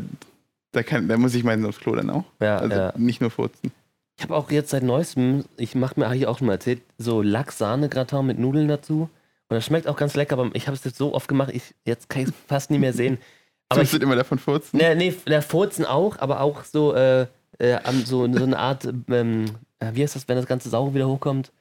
[0.72, 2.24] da, kann, da muss ich meinen aufs Klo dann auch.
[2.40, 2.92] ja, Also ja.
[2.96, 3.72] nicht nur furzen.
[4.16, 6.82] Ich habe auch jetzt seit neuestem, ich mache mir, habe ich auch schon mal erzählt,
[6.98, 9.08] so Lachs-Sahne-Gratin mit Nudeln dazu.
[9.48, 11.74] Und das schmeckt auch ganz lecker, aber ich habe es jetzt so oft gemacht, ich,
[11.84, 13.18] jetzt kann ich es fast nicht mehr sehen.
[13.72, 14.78] Aber ich, immer davon furzen.
[14.78, 17.26] nee, nee, der Furzen auch, aber auch so, äh,
[17.58, 19.44] äh, so, so eine Art, ähm,
[19.78, 21.52] äh, wie heißt das, wenn das ganze Sauge wieder hochkommt?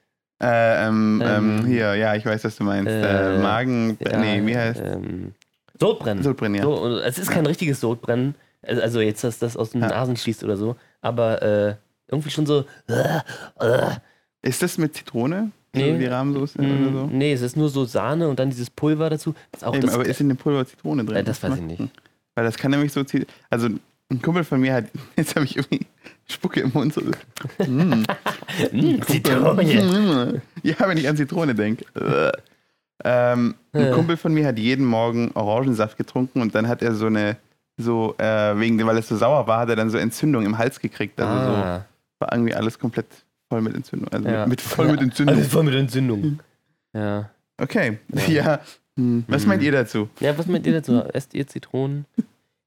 [0.41, 2.89] Äh, ähm, ähm, Ähm, hier, ja, ich weiß, was du meinst.
[2.89, 5.35] Äh, äh, Magen, Ja, nee, wie heißt ähm,
[5.79, 6.23] Sodbrennen.
[6.23, 6.63] Sodbrennen, ja.
[6.63, 9.87] So, es ist kein richtiges Sodbrennen, also also jetzt, dass das aus den Ja.
[9.89, 11.75] Nasen schießt oder so, aber äh,
[12.07, 12.65] irgendwie schon so.
[12.87, 13.19] Äh,
[13.59, 13.89] äh,
[14.41, 15.51] Ist das mit Zitrone?
[15.73, 15.97] Nee.
[15.99, 17.05] Die Rahmsoße mm, oder so?
[17.11, 19.35] Nee, es ist nur so Sahne und dann dieses Pulver dazu.
[19.53, 21.17] Ist auch Eben, das, aber ist in dem Pulver Zitrone drin?
[21.17, 21.83] Äh, das weiß ich nicht.
[22.35, 23.03] Weil das kann nämlich so,
[23.51, 23.67] also
[24.11, 24.85] ein Kumpel von mir hat,
[25.15, 25.85] jetzt habe ich irgendwie
[26.27, 26.93] Spucke im Mund.
[26.93, 27.01] So,
[27.65, 28.03] mm.
[28.71, 30.41] Mm, Zitrone.
[30.63, 31.85] Ja, wenn ich an Zitrone denke.
[33.03, 33.91] Ähm, ein Äh.
[33.91, 37.37] Kumpel von mir hat jeden Morgen Orangensaft getrunken und dann hat er so eine,
[37.79, 40.57] so, äh, wegen dem, weil es so sauer war, hat er dann so Entzündung im
[40.57, 41.19] Hals gekriegt.
[41.19, 41.85] Also so Ah,
[42.19, 43.07] war irgendwie alles komplett
[43.49, 44.09] voll mit Entzündung.
[44.11, 44.41] Also ja.
[44.41, 45.35] mit, mit voll mit Entzündung.
[45.35, 46.39] Alles voll mit Entzündung.
[46.91, 47.29] Ja.
[47.61, 47.99] Okay.
[48.27, 48.27] Ja.
[48.27, 48.59] Ja.
[48.97, 49.23] Hm.
[49.27, 50.09] Was meint ihr dazu?
[50.19, 51.03] Ja, was meint ihr dazu?
[51.13, 52.05] Esst ihr Zitronen?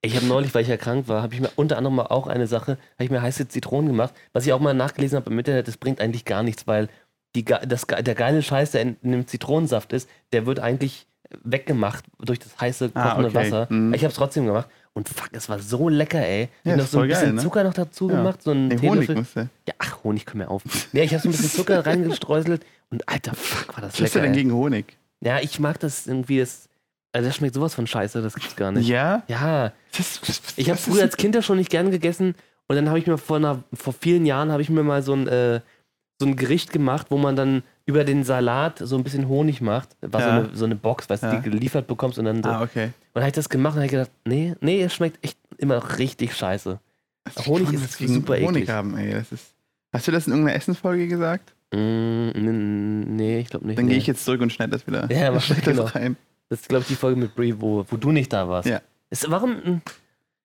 [0.01, 2.47] Ich habe neulich, weil ich ja krank war, habe ich mir unter anderem auch eine
[2.47, 5.67] Sache, habe ich mir heiße Zitronen gemacht, was ich auch mal nachgelesen habe im Internet,
[5.67, 6.89] das bringt eigentlich gar nichts, weil
[7.35, 11.07] die, das, der geile Scheiß, der in, in dem Zitronensaft ist, der wird eigentlich
[11.43, 13.39] weggemacht durch das heiße, Ah, kochende okay.
[13.39, 13.67] Wasser.
[13.71, 13.95] Mhm.
[13.95, 16.45] Ich habe es trotzdem gemacht und fuck, es war so lecker, ey.
[16.45, 17.43] Ich Ja, hab noch ist so ein voll geil, bisschen ne?
[17.43, 18.17] Zucker noch dazu Ja.
[18.17, 19.49] gemacht, so ein Nee, Honig musste.
[19.67, 20.63] Ja, ach, Honig, komm mir auf.
[20.93, 24.15] Nee, ich habe so ein bisschen Zucker reingestreuselt und alter, fuck, war das Was hast
[24.15, 24.21] du lecker.
[24.21, 24.43] denn ey.
[24.43, 24.97] gegen Honig?
[25.21, 26.69] Ja, ich mag das irgendwie, das,
[27.13, 28.89] also das schmeckt sowas von scheiße, das gibt's gar nicht.
[28.89, 29.23] Ja?
[29.29, 32.35] Ja, Das, das, ich habe früher ist- als Kind ja schon nicht gern gegessen
[32.69, 35.15] und dann habe ich mir vor, einer, vor vielen Jahren habe ich mir mal so
[35.15, 35.61] ein, äh,
[36.21, 39.91] so ein Gericht gemacht, wo man dann über den Salat so ein bisschen Honig macht.
[40.01, 40.39] War so, Ja.
[40.39, 41.37] eine, so eine Box, weißt du, Ja.
[41.41, 42.49] die geliefert bekommst und dann so.
[42.49, 42.87] Ah, okay.
[42.87, 45.77] Und dann habe ich das gemacht und habe gedacht, nee, nee, es schmeckt echt immer
[45.77, 46.79] noch richtig scheiße.
[47.25, 48.71] Was- Honig ist super Honig eklig.
[48.71, 49.13] haben, ey.
[49.15, 49.53] Das ist,
[49.93, 51.55] hast du das in irgendeiner Essensfolge gesagt?
[51.73, 53.79] Mm, nee, ich glaube nicht.
[53.79, 53.93] Dann nee.
[53.93, 55.07] gehe ich jetzt zurück und schneide das wieder.
[55.11, 55.83] Ja, mach schneid genau.
[55.85, 56.17] das rein.
[56.49, 58.69] Das ist, glaube ich, die Folge mit Brie, wo, wo du nicht da warst.
[58.69, 58.81] Ja.
[59.11, 59.81] Ist, warum?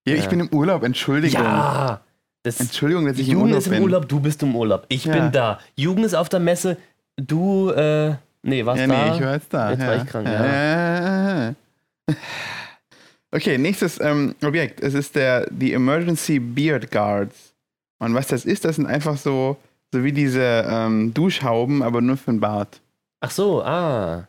[0.08, 0.30] Ja, ich Ja.
[0.30, 1.44] bin im Urlaub, Entschuldigung.
[1.44, 2.02] Ja!
[2.44, 3.84] Das, Entschuldigung, dass ich im Jugend Urlaub ist im bin.
[3.84, 4.86] Urlaub, du bist im Urlaub.
[4.88, 5.14] Ich Ja.
[5.14, 5.60] bin da.
[5.76, 6.78] Jugend ist auf der Messe,
[7.18, 9.10] du, äh, nee, warst Ja, da?
[9.10, 9.72] nee, ich war jetzt da.
[9.72, 9.88] Jetzt ja.
[9.88, 11.54] war ich krank, ja.
[13.32, 14.80] Okay, nächstes ähm, Objekt.
[14.82, 17.54] Es ist der, die Emergency Beard Guards.
[18.00, 19.58] Und was das ist, das sind einfach so,
[19.92, 22.80] so wie diese ähm, Duschhauben, aber nur für den Bart.
[23.20, 24.28] Ach so, ah.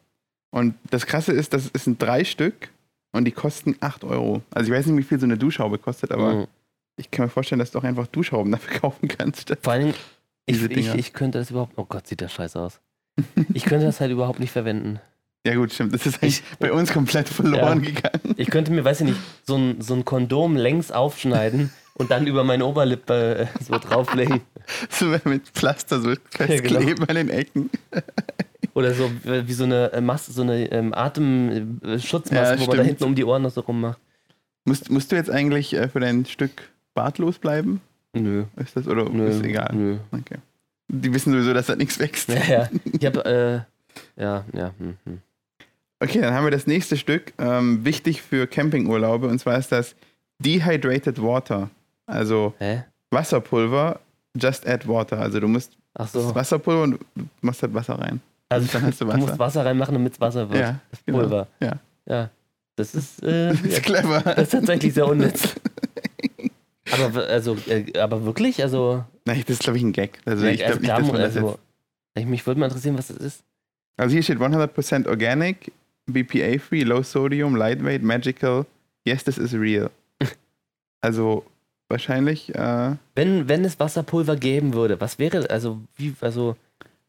[0.50, 2.70] Und das Krasse ist, das sind drei Stück
[3.12, 4.42] und die kosten 8 Euro.
[4.50, 6.46] Also ich weiß nicht, wie viel so eine Duschhaube kostet, aber Mhm.
[6.96, 9.54] ich kann mir vorstellen, dass du auch einfach Duschhauben dafür kaufen kannst.
[9.62, 9.94] Vor Dingen,
[10.48, 12.80] ich, ich, ich könnte das überhaupt, oh Gott, sieht das scheiße aus.
[13.52, 15.00] Ich könnte das halt überhaupt nicht verwenden.
[15.46, 15.94] Ja gut, stimmt.
[15.94, 18.34] Das ist eigentlich bei uns komplett verloren gegangen.
[18.36, 22.26] Ich könnte mir, weiß ich nicht, so ein, so ein Kondom längs aufschneiden und dann
[22.26, 24.40] über meine Oberlippe äh, so drauflegen.
[24.90, 27.06] So mit Pflaster so festkleben genau.
[27.08, 27.70] an den Ecken.
[28.74, 32.76] Oder so äh, wie so eine äh, Maske, so eine ähm, Atemschutzmaske, Ja, wo man
[32.76, 33.98] da hinten um die Ohren noch so rummacht.
[34.66, 37.80] Musst, musst du jetzt eigentlich äh, für dein Stück bartlos bleiben?
[38.14, 38.44] Nö.
[38.56, 39.70] Ist das oder Nö, ist egal?
[39.74, 39.98] Nö.
[40.12, 40.38] Okay.
[40.88, 42.28] Die wissen sowieso, dass da nichts wächst.
[42.30, 42.68] Ja, ja.
[42.84, 43.24] Ich habe,
[44.16, 44.72] äh, ja, ja.
[44.78, 45.18] Hm, hm.
[46.00, 49.94] Okay, dann haben wir das nächste Stück, ähm, wichtig für Campingurlaube, und zwar ist das
[50.38, 51.70] Dehydrated Water.
[52.06, 52.84] Also Hä?
[53.10, 54.00] Wasserpulver,
[54.36, 55.18] just add water.
[55.18, 55.72] Also du musst
[56.12, 56.34] so.
[56.34, 58.20] Wasserpulver und du machst halt Wasser rein.
[58.48, 59.20] Also dann hast du du Wasser.
[59.20, 60.60] musst Wasser reinmachen, damit es Wasser wird.
[60.60, 61.18] Ja, das genau.
[61.18, 61.48] Pulver.
[61.60, 61.72] Ja.
[62.06, 62.30] Ja.
[62.76, 64.20] Das ist, äh, Das ist ja, clever.
[64.20, 65.54] das ist tatsächlich sehr unnütz.
[66.92, 68.62] Aber, also, äh, aber wirklich?
[68.62, 70.20] Also, Nein, das ist, glaube ich, ein Gag.
[70.24, 71.58] Also ich also glaube nicht, klar, dass man das also,
[72.16, 72.28] jetzt...
[72.28, 73.42] mich würde mal interessieren, was das ist.
[73.96, 75.72] Also hier steht 100% organic,
[76.06, 78.64] BPA-free, low sodium, lightweight, magical.
[79.04, 79.90] Yes, this is real.
[81.00, 81.44] Also
[81.88, 86.56] wahrscheinlich, äh, Wenn, wenn es Wasserpulver geben würde, was wäre, also, wie, also,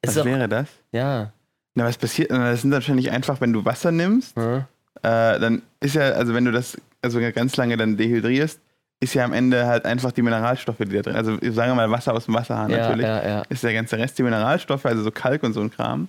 [0.04, 0.68] was auch, wäre das?
[0.92, 1.32] ja,
[1.74, 2.30] Na, was passiert?
[2.30, 4.66] Na, Das sind wahrscheinlich einfach, wenn du Wasser nimmst, hm,
[5.02, 8.60] äh, dann ist ja, also wenn du das also ganz lange dann dehydrierst,
[9.00, 11.92] ist ja am Ende halt einfach die Mineralstoffe, die da drin Also sagen wir mal
[11.92, 13.06] Wasser aus dem Wasserhahn ja, natürlich.
[13.06, 13.42] ja, ja.
[13.50, 16.08] Ist der ganze Rest die Mineralstoffe, also so Kalk und so ein Kram.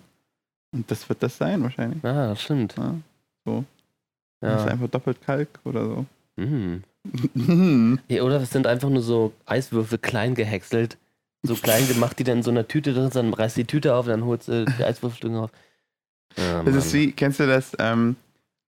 [0.73, 2.05] Und das wird das sein wahrscheinlich.
[2.05, 2.77] Ah, das stimmt.
[2.77, 2.95] Ja,
[3.45, 3.65] so.
[4.41, 6.07] Das ist einfach doppelt Kalk oder so.
[6.37, 6.83] Hm.
[7.35, 7.99] Mhm.
[8.09, 10.97] Ja, oder es sind einfach nur so Eiswürfel klein gehäckselt,
[11.43, 13.95] so klein gemacht, die dann in so einer Tüte drin sind, dann reißt die Tüte
[13.95, 15.51] auf, dann holst du die Eiswürfelstücke auf.
[16.37, 18.17] Ja, Das ist wie, kennst du das, ähm,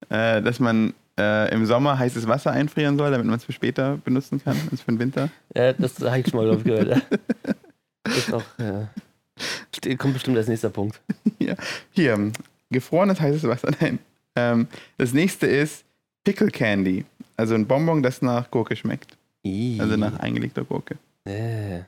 [0.08, 3.98] äh, dass man äh, im Sommer heißes Wasser einfrieren soll, damit man es für später
[3.98, 5.28] benutzen kann, als für den Winter?
[5.54, 6.88] Ja, das habe ich schon mal, ich, gehört.
[6.88, 7.00] Ja.
[8.16, 8.88] Ist auch, ja.
[9.96, 11.00] Kommt bestimmt als nächster Punkt.
[11.90, 12.32] Hier, ähm,
[12.70, 13.98] gefrorenes heißes Wasser, nein.
[14.36, 14.66] Ähm,
[14.98, 15.84] das nächste ist
[16.24, 17.04] Pickle Candy,
[17.36, 20.96] also ein Bonbon, das nach Gurke schmeckt, also nach eingelegter Gurke.
[21.24, 21.80] Äh.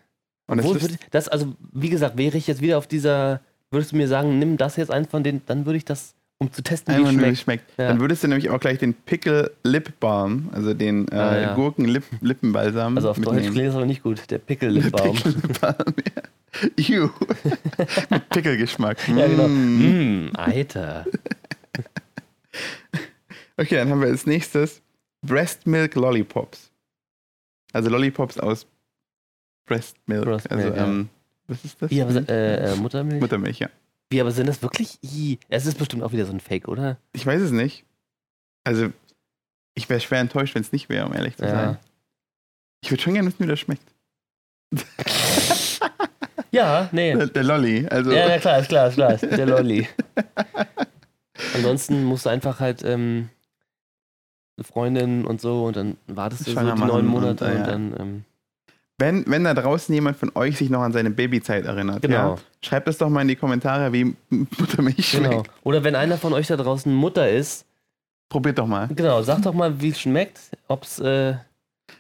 [0.47, 3.93] Und das Obwohl, würde- das, also, wie gesagt, wäre ich jetzt wieder auf dieser, würdest
[3.93, 6.63] du mir sagen, nimm das jetzt eins von denen, dann würde ich das, um zu
[6.63, 7.31] testen, wie Einfach es schmeckt.
[7.31, 7.73] geschmeckt.
[7.79, 7.89] Ja.
[7.89, 11.55] Dann würdest du nämlich auch gleich den Pickle Lip Balm, also den äh, Ah, ja.
[11.55, 12.97] Gurken-Lippenbalsam.
[12.97, 15.17] Also auf Deutsch klingt das aber nicht gut, der Pickle-Lipbaum.
[15.17, 16.23] Pickle Balm, ja.
[16.77, 17.11] Ew.
[18.11, 19.09] Mit Pickelgeschmack.
[19.09, 19.49] Ja, genau.
[19.49, 20.27] Mm.
[20.27, 21.05] Mm, Alter.
[23.57, 24.83] Okay, dann haben wir als nächstes
[25.25, 26.73] Breast Milk Lollipops.
[27.73, 28.67] Also Lollipops aus
[29.67, 30.25] Breast Milk.
[30.25, 30.85] Breast also, Milk, ja.
[30.85, 31.09] ähm,
[31.47, 31.91] was ist das?
[31.91, 33.21] Wie, aber, äh, äh, Muttermilch?
[33.21, 33.69] Muttermilch, ja.
[34.15, 34.99] Wie, aber sind das wirklich?
[35.03, 36.99] Ih, Es ist bestimmt auch wieder so ein Fake, oder?
[37.13, 37.85] Ich weiß es nicht.
[38.63, 38.91] Also,
[39.75, 41.51] ich wäre schwer enttäuscht, wenn es nicht wäre, um ehrlich zu Ja.
[41.51, 41.79] sein.
[42.81, 43.83] Ich würde schon gerne wissen, wie das schmeckt.
[46.53, 47.13] Ja, nee.
[47.15, 47.89] Der, der Lolli.
[47.89, 49.15] Also, Ja, ja, klar, ist klar, ist klar.
[49.15, 49.89] Ist der Lolli.
[51.55, 53.29] Ansonsten musst du einfach halt ähm,
[54.57, 57.61] eine Freundin und so und dann wartest du so die neun Monate und, und, äh,
[57.61, 57.67] ja.
[57.67, 58.25] dann, ähm,
[58.99, 62.39] wenn, wenn da draußen jemand von euch sich noch an seine Babyzeit erinnert, genau, ja,
[62.63, 65.31] schreibt es doch mal in die Kommentare, wie Muttermilch schmeckt.
[65.31, 65.43] genau.
[65.65, 67.67] Oder wenn einer von euch da draußen Mutter ist,
[68.29, 68.89] Probiert doch mal.
[68.89, 71.35] genau, sag doch mal, wie es schmeckt, ob's, äh,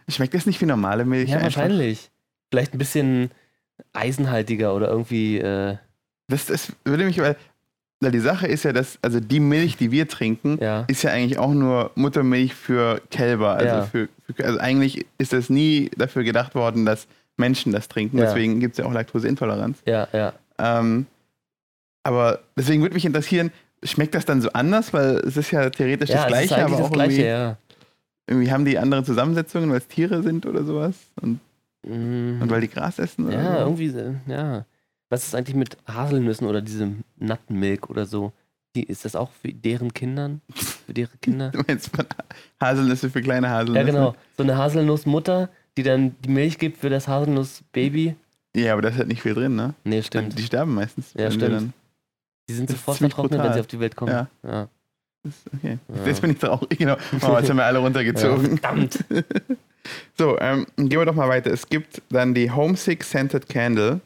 [0.09, 1.28] Schmeckt das nicht wie normale Milch?
[1.30, 1.57] ja, einfach?
[1.59, 2.11] wahrscheinlich.
[2.50, 3.30] Vielleicht ein bisschen
[3.92, 5.76] eisenhaltiger oder irgendwie, äh,
[6.28, 7.37] Das, das würde mich, weil,
[8.05, 10.85] weil die Sache ist ja, dass, also die Milch, die wir trinken, ja.
[10.87, 13.55] ist ja eigentlich auch nur Muttermilch für Kälber.
[13.55, 13.83] Also, Ja.
[13.83, 18.19] für, für, also eigentlich ist das nie dafür gedacht worden, dass Menschen das trinken.
[18.19, 18.27] Ja.
[18.27, 19.79] Deswegen gibt es ja auch Laktoseintoleranz.
[19.87, 20.33] Ja, ja.
[20.59, 21.07] Ähm,
[22.05, 23.51] aber deswegen würde mich interessieren,
[23.83, 24.93] schmeckt das dann so anders?
[24.93, 27.57] Weil es ist ja theoretisch das Gleiche, aber auch Gleiche, irgendwie,
[28.29, 30.95] irgendwie haben die andere Zusammensetzungen, weil es Tiere sind oder sowas.
[31.21, 31.40] Und,
[31.87, 32.40] Mhm.
[32.40, 33.59] und weil die Gras essen oder Ja, so.
[33.67, 34.64] irgendwie, so, ja.
[35.11, 38.33] Was ist eigentlich mit Haselnüssen oder diesem Nutmilk oder so?
[38.75, 40.40] Die, ist das auch für deren Kindern?
[40.87, 41.51] Für deren Kinder?
[41.53, 41.90] Du meinst
[42.61, 43.79] Haselnüsse für kleine Haselnüsse?
[43.79, 44.14] ja, genau.
[44.37, 48.17] So eine Haselnussmutter, die dann die Milch gibt für das Haselnussbaby.
[48.57, 49.75] Ja, aber da ist halt nicht viel drin, ne?
[49.85, 50.38] Nee, stimmt.
[50.38, 51.12] Die sterben meistens.
[51.14, 51.73] Ja, stimmt.
[52.49, 54.12] Die sind sofort vertrocknet, wenn sie auf die Welt kommen.
[54.12, 54.29] Ja.
[54.43, 54.69] ja.
[55.57, 55.79] okay.
[55.88, 56.07] Ja.
[56.07, 56.97] Jetzt bin ich traurig, genau.
[57.23, 58.59] Oh, jetzt haben wir alle Ja, runtergezogen.
[58.59, 59.05] verdammt.
[60.17, 61.51] So, ähm, gehen wir doch mal weiter.
[61.53, 64.01] Es gibt dann die Homesick Scented Candle.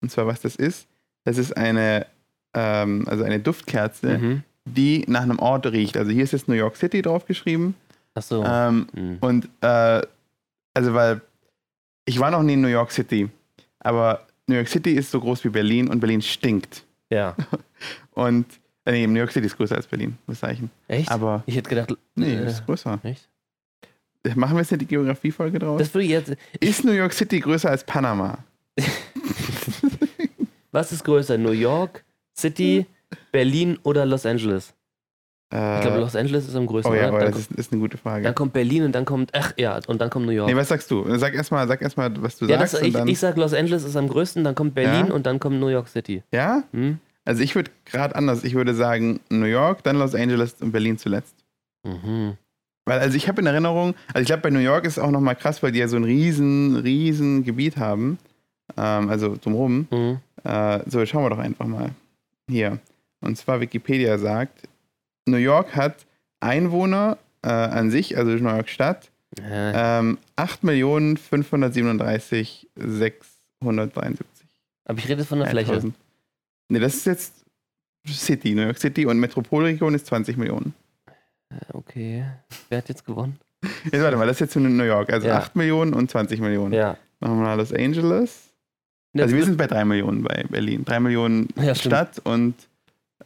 [0.00, 0.86] Und zwar, was das ist.
[1.24, 2.06] Das ist eine,
[2.54, 4.42] ähm, also eine Duftkerze, Mhm.
[4.64, 5.96] die nach einem Ort riecht.
[5.96, 7.74] Also hier ist jetzt New York City draufgeschrieben.
[8.14, 8.44] Ach so.
[8.44, 9.16] Ähm, Mhm.
[9.20, 10.02] und äh,
[10.74, 11.20] also weil
[12.04, 13.28] ich war noch nie in New York City,
[13.80, 16.84] aber New York City ist so groß wie Berlin und Berlin stinkt.
[17.10, 17.34] Ja.
[18.12, 18.46] Und
[18.84, 20.70] äh, nee, New York City ist größer als Berlin, muss Zeichen.
[20.88, 21.10] Echt?
[21.10, 21.94] Aber ich hätte gedacht.
[22.16, 22.98] nee, äh, ist größer.
[23.02, 23.28] echt?
[24.36, 25.78] Machen wir jetzt nicht die Geografiefolge draus?
[25.78, 26.34] Das würde ich jetzt.
[26.60, 28.38] ist New York City größer als Panama?
[30.72, 31.38] Was ist größer?
[31.38, 32.04] New York,
[32.36, 32.86] City,
[33.32, 34.74] Berlin oder Los Angeles?
[35.52, 36.92] Äh, Ich glaube, Los Angeles ist am größten.
[36.92, 38.22] oh ja, dann, das ist, ist eine gute Frage.
[38.24, 39.30] dann kommt Berlin und dann kommt.
[39.32, 40.48] Ach ja, und dann kommt New York.
[40.50, 41.06] Nee, was sagst du?
[41.16, 42.74] Sag erstmal, sag erst mal, was du ja, sagst.
[42.74, 45.14] das, und ich, ich sag Los Angeles ist am größten, dann kommt Berlin Ja?
[45.14, 46.22] und dann kommt New York City.
[46.32, 46.64] ja?
[46.72, 46.98] Hm?
[47.24, 48.42] Also ich würde gerade anders.
[48.44, 51.34] Ich würde sagen New York, dann Los Angeles und Berlin zuletzt.
[51.84, 52.38] Mhm.
[52.86, 55.10] Weil, also ich habe in Erinnerung, also ich glaube, bei New York ist es auch
[55.10, 58.18] nochmal krass, weil die ja so ein riesen, riesen Gebiet haben.
[58.78, 59.88] Ähm, also drumherum.
[59.90, 60.18] Mhm.
[60.48, 61.90] Äh, so, jetzt schauen wir doch einfach mal.
[62.48, 62.78] Hier.
[63.20, 64.62] Und zwar Wikipedia sagt,
[65.26, 66.06] New York hat
[66.40, 70.18] Einwohner äh, an sich, also New York Stadt, Ja, ähm,
[73.60, 74.16] 8.537.673.
[74.84, 75.72] aber ich rede von der Fläche.
[75.72, 75.94] 1000.
[76.68, 77.34] Nee, das ist jetzt
[78.06, 80.74] City, New York City und Metropolregion ist 20 Millionen.
[81.72, 82.24] Okay.
[82.68, 83.38] Wer hat jetzt gewonnen?
[83.84, 85.12] Jetzt warte mal, das ist jetzt in New York.
[85.12, 85.38] Also Ja.
[85.38, 86.72] 8 Millionen und 20 Millionen.
[86.74, 86.96] Ja.
[87.20, 88.47] Machen wir mal Los Angeles.
[89.16, 90.84] Also wir sind bei 3 Millionen bei Berlin.
[90.84, 91.74] 3 Millionen Ja.
[91.74, 92.54] Stadt und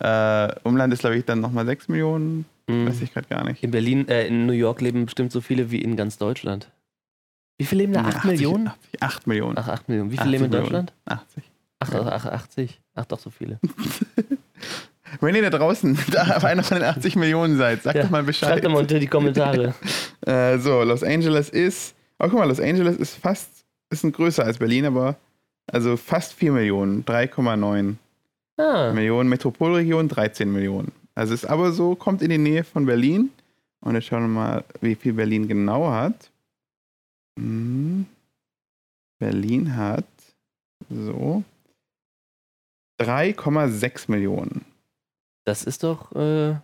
[0.00, 2.44] äh, Umland ist, glaube ich, dann nochmal 6 Millionen.
[2.68, 2.88] Mhm.
[2.88, 3.62] Weiß ich gerade gar nicht.
[3.62, 6.70] In Berlin, äh, in New York leben bestimmt so viele wie in ganz Deutschland.
[7.58, 8.00] Wie viele leben da?
[8.02, 8.68] 8 80, Millionen?
[8.68, 9.58] 80, 8 Millionen.
[9.58, 10.10] Ach, 8 Millionen.
[10.10, 10.86] Wie 80 viele leben in Millionen.
[10.86, 10.92] Deutschland?
[11.06, 11.44] 80.
[11.80, 12.80] Ach, ach, 80.
[12.94, 13.58] Ach, doch so viele.
[15.20, 18.22] Wenn ihr da draußen da einer von den 80 Millionen seid, sagt Ja, doch mal
[18.22, 18.48] Bescheid.
[18.50, 19.74] Schreibt doch mal unter die Kommentare.
[20.24, 21.96] Äh, so, Los Angeles ist.
[22.20, 23.64] Oh, guck mal, Los Angeles ist fast.
[23.90, 25.16] Ist ein größer als Berlin, aber.
[25.72, 27.04] Also fast 4 Millionen.
[27.04, 27.96] 3,9
[28.58, 29.28] Ah, Millionen.
[29.28, 30.92] Metropolregion 13 Millionen.
[31.14, 33.30] Also ist aber so, kommt in die Nähe von Berlin.
[33.80, 36.30] Und jetzt schauen wir mal, wie viel Berlin genau hat.
[37.38, 38.06] Hm.
[39.18, 40.04] Berlin hat.
[40.90, 41.42] So.
[43.00, 44.64] 3,6 Millionen.
[45.44, 46.54] das ist doch äh,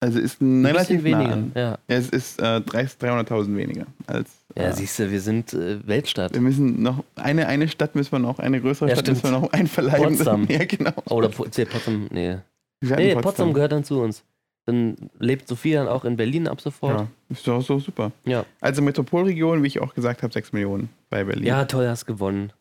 [0.00, 1.32] Also ist ein ein relativ nah weniger.
[1.32, 1.52] an.
[1.54, 4.30] Ja, es ist äh, 30 300.000 weniger als.
[4.64, 6.34] Ja siehst du, wir sind äh, Weltstadt.
[6.34, 9.22] wir müssen noch eine, eine Stadt müssen wir noch, eine größere Stadt stimmt.
[9.22, 10.04] müssen wir noch einverleiben.
[10.16, 10.46] Potsdam.
[10.50, 10.92] Ja, genau.
[11.10, 12.06] Oder Po- zählt Potsdam?
[12.10, 12.38] Nee.
[12.82, 13.52] Nee, Potsdam.
[13.54, 14.22] gehört dann zu uns.
[14.66, 16.98] Dann lebt Sophie dann auch in Berlin ab sofort.
[17.00, 18.10] Ja, ist doch so super.
[18.24, 18.44] Ja.
[18.60, 21.44] Also Metropolregion, wie ich auch gesagt habe, 6 Millionen bei Berlin.
[21.46, 22.52] Ja, toll, hast gewonnen.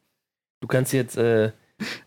[0.61, 1.51] Du kannst jetzt, äh,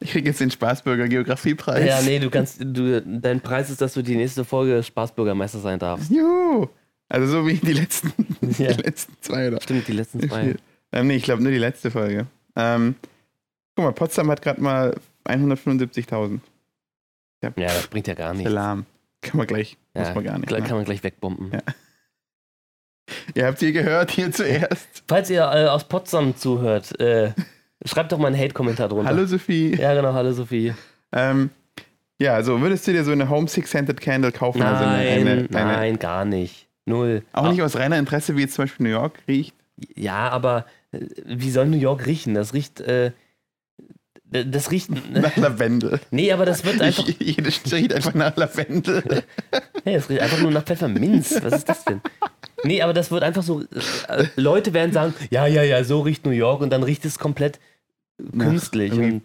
[0.01, 1.85] Ich kriege jetzt den Spaßbürger Geografiepreis.
[1.85, 5.79] ja, nee, du kannst, du, dein Preis ist, dass du die nächste Folge Spaßbürgermeister sein
[5.81, 6.11] darfst.
[6.11, 6.69] Juhu.
[7.09, 8.13] Also so wie die letzten,
[8.59, 8.73] Ja.
[8.73, 9.61] die letzten zwei oder.
[9.61, 10.57] Stimmt, die letzten zwei.
[10.93, 12.27] Ähm, nee, ich glaube nur die letzte Folge.
[12.57, 12.97] Ähm,
[13.77, 14.95] guck mal, Potsdam hat gerade mal
[15.27, 16.41] 175.000.
[17.43, 18.51] Ja, das bringt ja gar nichts.
[18.51, 18.85] Alarm.
[19.21, 20.51] Kann man gleich, muss Ja, man gar nicht.
[20.51, 20.61] Ne?
[20.63, 21.51] kann man gleich wegbomben.
[21.53, 21.61] Ja.
[23.35, 25.03] Ihr habt hier gehört, hier zuerst.
[25.09, 27.33] Falls ihr äh, aus Potsdam zuhört, äh,
[27.85, 29.09] schreibt doch mal einen Hate-Kommentar drunter.
[29.09, 29.75] Hallo Sophie.
[29.77, 30.75] Ja, genau, hallo Sophie.
[31.13, 31.51] Ähm,
[32.21, 34.59] ja, also würdest du dir so eine Homesick Scented Candle kaufen?
[34.59, 36.68] Nein, also eine, eine, eine, nein, gar nicht.
[36.89, 37.23] Null.
[37.33, 39.55] Auch nicht aus reiner Interesse, wie jetzt zum Beispiel New York riecht.
[39.95, 42.35] Ja, aber äh, wie soll New York riechen?
[42.35, 43.13] Das riecht, äh,
[44.31, 46.01] das riecht, Nach Lavendel.
[46.11, 49.03] nee, aber das wird einfach, jede riecht einfach nach Lavendel.
[49.85, 51.39] hey, das riecht einfach nur nach Pfefferminz.
[51.43, 52.01] Was ist das denn?
[52.65, 53.63] Nee, aber das wird einfach so,
[54.09, 57.19] äh, Leute werden sagen, ja, ja, ja, so riecht New York und dann riecht es
[57.19, 57.59] komplett
[58.37, 58.93] künstlich.
[58.93, 59.21] Nach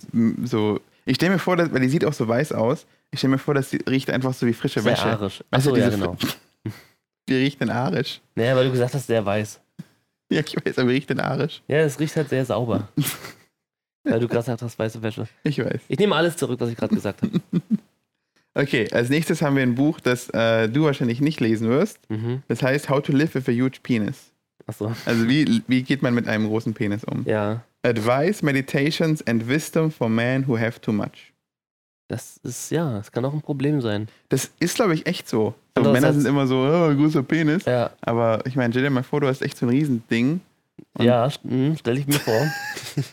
[0.47, 0.79] so.
[1.05, 2.85] Ich stelle mir vor, dass, weil die sieht auch so weiß aus.
[3.11, 5.05] Ich stelle mir vor, dass sie riecht einfach so wie frische sehr Wäsche.
[5.05, 5.43] arisch.
[5.51, 6.15] Achso, ja, diese- genau.
[7.27, 8.21] Wie riecht denn arisch?
[8.35, 9.59] Naja, weil du gesagt hast, sehr weiß.
[10.31, 11.61] Ja, ich weiß, aber wie riecht denn arisch?
[11.67, 12.87] Ja, es riecht halt sehr sauber.
[14.03, 15.27] weil du gerade gesagt hast, weiße Wäsche.
[15.43, 15.81] Ich weiß.
[15.87, 17.39] Ich nehme alles zurück, was ich gerade gesagt habe.
[18.55, 21.97] Okay, als nächstes haben wir ein Buch, das äh, du wahrscheinlich nicht lesen wirst.
[22.11, 22.43] Mhm.
[22.47, 24.31] Das heißt How to Live with a Huge Penis.
[24.67, 27.23] Achso, Also wie, wie geht man mit einem großen Penis um?
[27.25, 27.63] ja.
[27.85, 31.32] Advice, Meditations and Wisdom for Men who have too much.
[32.13, 34.07] Das ist, ja, das kann auch ein Problem sein.
[34.29, 35.55] Das ist, glaube ich, echt so.
[35.75, 37.65] so Männer sind immer so, oh, großer Penis.
[37.65, 40.39] Ja, Aber ich meine, stell dir mal vor, du hast echt so ein Riesending.
[40.93, 42.39] Und- ja, stelle ich mir vor.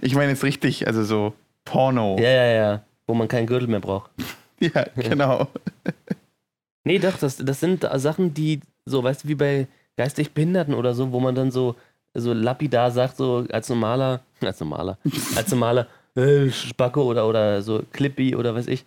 [0.00, 1.32] Ich meine jetzt richtig, also so
[1.64, 2.16] Porno.
[2.18, 2.82] Ja, ja, ja.
[3.06, 4.10] Wo man keinen Gürtel mehr braucht.
[4.60, 5.48] Ja, genau.
[6.84, 10.92] Nee, doch, das, das sind Sachen, die so, weißt du, wie bei geistig Behinderten oder
[10.94, 11.76] so, wo man dann so,
[12.14, 14.98] so lapidar sagt, so als normaler, als normaler,
[15.36, 18.84] als normaler äh, Spacko oder, oder so Clippy oder weiß ich.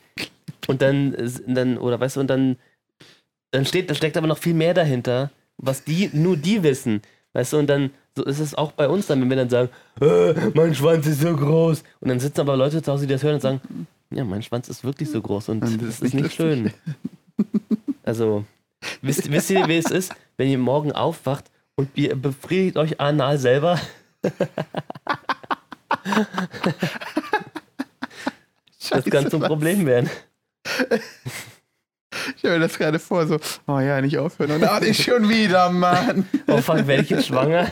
[0.68, 1.16] Und dann,
[1.48, 2.58] dann, oder weißt du, und dann,
[3.52, 7.02] dann steht, da steckt aber noch viel mehr dahinter, was die, nur die wissen.
[7.34, 9.70] Weißt du, und dann, so ist es auch bei uns dann, wenn wir dann sagen,
[10.00, 11.84] äh, mein Schwanz ist so groß.
[12.00, 13.62] Und dann sitzen aber Leute zu Hause, die das hören und sagen,
[14.12, 16.72] ja, mein Schwanz ist wirklich so groß und Und das ist nicht schön.
[18.04, 18.44] Also,
[19.02, 23.38] wisst, wisst ihr, wie es ist, wenn ihr morgen aufwacht und ihr befriedigt euch anal
[23.40, 23.80] selber?
[28.90, 29.48] Das kann zum was?
[29.48, 30.10] Problem werden.
[32.36, 34.52] Ich stelle mir das gerade vor, so, oh ja, nicht aufhören.
[34.52, 36.28] Und ah, nicht schon wieder, Mann.
[36.48, 37.72] Oh fuck, werde ich jetzt schwanger?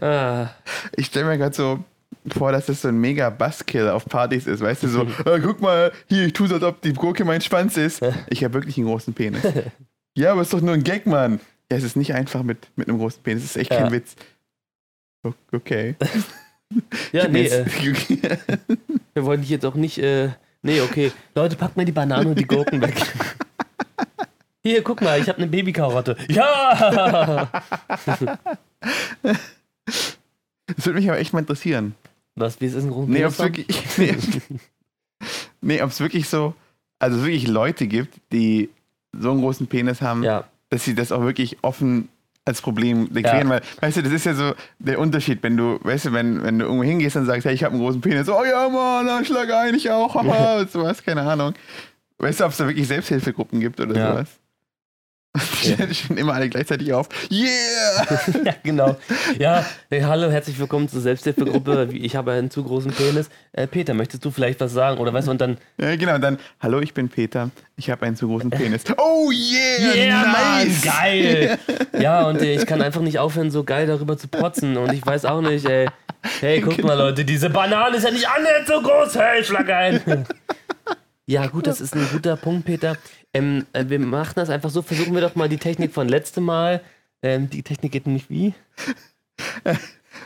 [0.00, 0.48] ah,
[0.96, 1.82] Ich stelle mir gerade so
[2.28, 4.60] vor, dass das so ein mega Buzzkill auf Partys ist.
[4.60, 7.40] Weißt du, so, äh, guck mal, hier, ich tue so, als ob die Gurke mein
[7.40, 8.00] Schwanz ist.
[8.28, 9.42] Ich habe wirklich einen großen Penis.
[10.14, 11.40] ja, aber ist doch nur ein Gag, Mann.
[11.70, 13.42] Ja, es ist nicht einfach mit, mit einem großen Penis.
[13.44, 13.78] Es ist echt Ja.
[13.82, 14.14] kein Witz.
[15.52, 15.94] Okay.
[17.12, 17.64] ja, nee, äh,
[19.14, 19.98] wir wollen dich jetzt auch nicht.
[19.98, 20.30] Äh,
[20.62, 21.12] nee, okay.
[21.34, 22.94] Leute, packt mir die Bananen und die Gurken weg.
[24.64, 26.16] Hier, guck mal, ich habe eine Babykarotte.
[26.28, 27.50] Ja!
[29.22, 31.94] Das würde mich aber echt mal interessieren.
[32.36, 34.16] Was, wie ist es ein großer Nee, ob es wirklich, nee,
[35.60, 36.54] nee, ob's wirklich so,
[36.98, 38.70] also wirklich Leute gibt, die
[39.12, 40.44] so einen großen Penis haben, Ja.
[40.70, 42.08] dass sie das auch wirklich offen
[42.44, 43.54] als Problem deklarieren, Ja.
[43.54, 46.58] weil, weißt du, das ist ja so der Unterschied, wenn du, weißt du, wenn, wenn
[46.58, 49.24] du irgendwo hingehst und sagst, hey, ich habe einen großen Penis, oh ja, Mann, dann
[49.24, 51.54] schlag ein, ich auch, haha, sowas, keine Ahnung.
[52.18, 54.12] Weißt du, ob es da wirklich Selbsthilfegruppen gibt oder Ja.
[54.12, 54.28] sowas?
[55.34, 55.76] Die Ja.
[55.94, 57.08] stehen immer alle gleichzeitig auf.
[57.30, 57.46] Yeah!
[58.44, 58.96] ja, genau.
[59.38, 61.88] Ja, hey, hallo, herzlich willkommen zur Selbsthilfegruppe.
[61.92, 63.30] Ich habe einen zu großen Penis.
[63.52, 64.98] Äh, Peter, möchtest du vielleicht was sagen?
[65.00, 68.16] Oder weißt du, und dann, Ja, genau, dann, hallo, ich bin Peter, ich habe einen
[68.16, 68.84] zu großen Penis.
[68.98, 70.84] Oh yeah, nice!
[70.84, 71.58] Mann, geil!
[71.98, 74.76] Ja, und äh, ich kann einfach nicht aufhören, so geil darüber zu protzen.
[74.76, 75.88] Und ich weiß auch nicht, ey.
[76.40, 79.14] Hey, guckt mal, Leute, diese Banane ist ja nicht annähernd so groß.
[79.16, 80.26] Hey, schlag ein!
[81.26, 82.96] Ja, gut, das ist ein guter Punkt, Peter.
[83.32, 84.82] Ähm, äh, wir machen das einfach so.
[84.82, 86.80] Versuchen wir doch mal die Technik von letztem Mal.
[87.22, 88.54] Ähm, die Technik geht nämlich wie?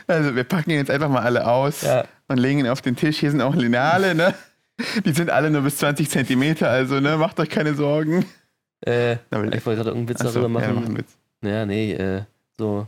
[0.05, 2.05] Also wir packen ihn jetzt einfach mal alle aus Ja.
[2.27, 3.17] und legen ihn auf den Tisch.
[3.19, 4.33] Hier sind auch Lineale, ne?
[5.05, 8.25] Die sind alle nur bis 20 Zentimeter, also ne, macht euch keine Sorgen.
[8.81, 10.75] Äh, Na, ich wollte gerade irgendeinen Witz Achso, darüber ja, machen.
[10.79, 11.17] mach einen Witz.
[11.43, 12.21] Ja, nee, äh,
[12.57, 12.85] so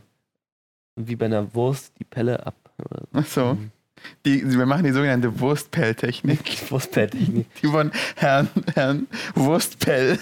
[0.96, 2.56] wie bei einer Wurst die Pelle ab.
[3.14, 3.58] Ach so.
[4.26, 6.40] Die, wir machen die sogenannte Wurstpell-Technik.
[6.72, 7.48] Wurstpelltechnik.
[7.62, 10.18] Die von Herrn, Herrn Wurstpell.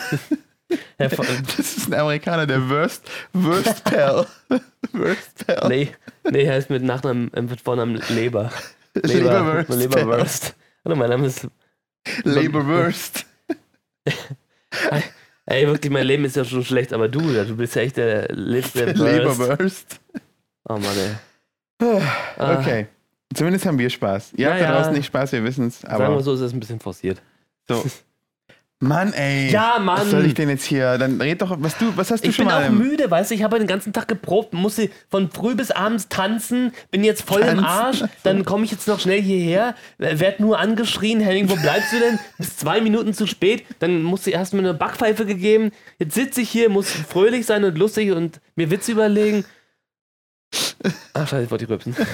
[0.98, 1.10] Herr
[1.58, 4.26] Das ist ein Amerikaner, der Wurst, Wurstpell.
[4.92, 5.68] Wurstpell.
[5.70, 5.90] nee,
[6.30, 8.52] nee, er ist mit Nachnamen, mit Vornamen Leber.
[8.94, 9.70] Leberwurst.
[9.70, 10.56] Leberwurst.
[10.84, 11.48] Hallo, mein Name ist.
[12.24, 13.26] Leberwurst.
[15.46, 18.28] Ey, wirklich, mein Leben ist ja schon schlecht, aber du, du bist ja echt der
[18.34, 18.98] letzte Wurst.
[18.98, 20.00] Leberwurst.
[20.68, 21.16] Oh Mann, ey.
[22.38, 22.88] Ah, Okay.
[23.34, 24.34] Zumindest haben wir Spaß.
[24.36, 24.76] Ihr Ja, habt da ja.
[24.78, 25.82] draußen nicht Spaß, wir wissen es.
[25.82, 27.22] Sagen wir Aber so, ist es ein bisschen forciert.
[27.68, 27.84] so.
[28.80, 29.50] Mann, ey.
[29.50, 29.98] Ja, Mann.
[30.02, 31.00] Was soll ich denn jetzt hier?
[31.00, 32.64] Dann red doch, was du, was hast du Ich schon bin mal?
[32.64, 35.72] auch im- müde, weißt du, ich habe den ganzen Tag geprobt, musste von früh bis
[35.72, 37.66] abends tanzen, bin jetzt voll im Tanzen?
[37.66, 42.00] Arsch, dann komme ich jetzt noch schnell hierher, werd nur angeschrien, Henning, wo bleibst du
[42.00, 42.20] denn?
[42.38, 46.50] Bis zwei Minuten zu spät, dann musste erst mir eine Backpfeife gegeben, jetzt sitze ich
[46.52, 49.44] hier, muss fröhlich sein und lustig und mir Witze überlegen.
[51.16, 51.96] Ach, scheiße, ich wollte die rübsen.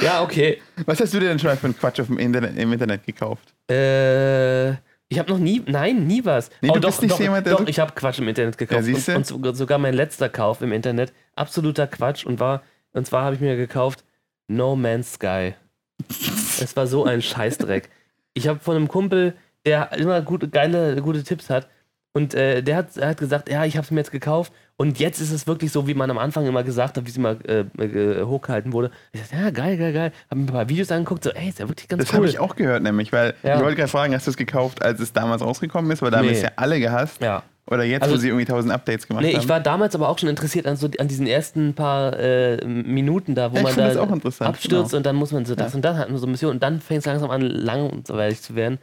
[0.00, 0.60] ja, okay.
[0.84, 3.04] Was hast du dir denn schon mal für einen Quatsch auf dem Internet, im Internet
[3.04, 3.54] gekauft?
[3.70, 4.70] Äh,
[5.08, 6.50] ich habe noch nie, nein, nie was.
[6.60, 8.58] Nee, oh, du doch, bist nicht doch, jemand, der doch ich habe Quatsch im Internet
[8.58, 8.86] gekauft.
[8.86, 12.26] Ja, und, und sogar- sogar mein letzter Kauf im Internet, absoluter Quatsch.
[12.26, 14.04] Und, war, und zwar habe ich mir gekauft
[14.48, 15.54] No Man's Sky.
[16.08, 17.88] es war so ein Scheißdreck.
[18.34, 21.68] Ich habe von einem Kumpel, der immer gute, geile, gute Tipps hat,
[22.16, 25.20] und äh, der hat, hat gesagt, ja, ich habe es mir jetzt gekauft und jetzt
[25.20, 27.60] ist es wirklich so, wie man am Anfang immer gesagt hat, wie es immer äh,
[27.82, 28.90] äh, hochgehalten wurde.
[29.12, 30.12] Ich dachte, ja, geil, geil, geil.
[30.30, 32.16] Habe mir ein paar Videos angeguckt, so, ey, ist ja wirklich ganz Das cool.
[32.18, 33.56] habe ich auch gehört, nämlich, weil Ja.
[33.56, 36.02] ich wollte gerade fragen, hast du es gekauft, als es damals rausgekommen ist?
[36.02, 36.32] Weil da haben Nee.
[36.32, 37.20] es ja alle gehasst.
[37.20, 37.42] ja.
[37.68, 39.40] Oder jetzt, Also- wo sie irgendwie tausend Updates gemacht Nee, haben.
[39.42, 43.34] ich war damals aber auch schon interessiert an, so, an diesen ersten paar äh, Minuten
[43.34, 44.96] da, wo Ja, man da das abstürzt genau.
[44.98, 47.06] und dann muss man so das und das hatten so Missionen und dann fängt es
[47.06, 48.78] langsam an, langweilig zu werden.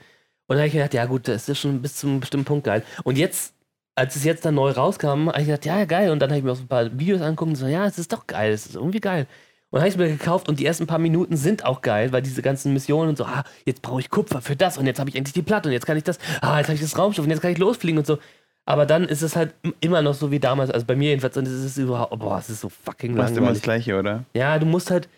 [0.47, 2.65] Und dann habe ich gedacht, ja gut, das ist schon bis zu einem bestimmten Punkt
[2.65, 2.83] geil.
[3.03, 3.53] Und jetzt,
[3.95, 6.11] als es jetzt dann neu rauskam, habe ich gedacht, ja geil.
[6.11, 7.97] Und dann habe ich mir auch so ein paar Videos angeguckt und so, ja, es
[7.97, 9.27] ist doch geil, es ist irgendwie geil.
[9.69, 12.11] Und dann habe ich es mir gekauft und die ersten paar Minuten sind auch geil,
[12.11, 14.99] weil diese ganzen Missionen und so, ah, jetzt brauche ich Kupfer für das und jetzt
[14.99, 16.95] habe ich endlich die Platte und jetzt kann ich das, ah, jetzt habe ich das
[16.97, 18.19] Raumschiff und jetzt kann ich losfliegen und so.
[18.65, 21.35] Aber dann ist es halt im- immer noch so wie damals, also bei mir jedenfalls,
[21.37, 23.63] und es ist überhaupt, boah, es ist so fucking Du machst immer das langweilig.
[23.63, 24.25] Gleiche, oder?
[24.35, 25.09] Ja, du musst halt,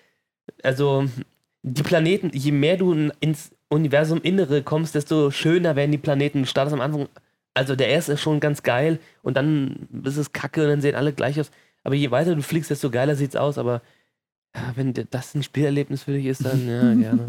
[0.63, 1.05] also
[1.61, 6.41] die Planeten, je mehr du in- ins Universum Innere kommst, desto schöner werden die Planeten.
[6.41, 7.07] Du startest am Anfang,
[7.53, 10.95] also der erste ist schon ganz geil und dann ist es kacke und dann sehen
[10.95, 11.51] alle gleich aus.
[11.83, 13.57] Aber je weiter du fliegst, desto geiler sieht's aus.
[13.57, 13.81] Aber
[14.55, 17.27] ja, wenn das ein Spielerlebnis für dich ist, dann ja, gerne.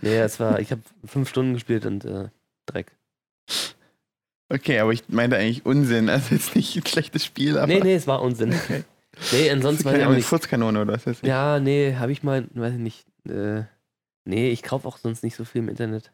[0.00, 2.28] nee, es war, ich habe fünf Stunden gespielt und äh,
[2.66, 2.92] Dreck.
[4.50, 6.08] Okay, aber ich meinte eigentlich Unsinn.
[6.08, 7.66] Also jetzt nicht ein schlechtes Spiel, aber.
[7.66, 8.54] Nee, nee, es war Unsinn.
[8.54, 8.84] Okay.
[9.32, 10.26] Nee, ansonsten weiß ich auch nicht.
[10.26, 11.28] Furzkanone oder was ist das?
[11.28, 13.06] Ja, nee, habe ich mal, weiß ich nicht.
[13.28, 13.64] Äh,
[14.28, 16.12] nee, ich kaufe auch sonst nicht so viel im Internet.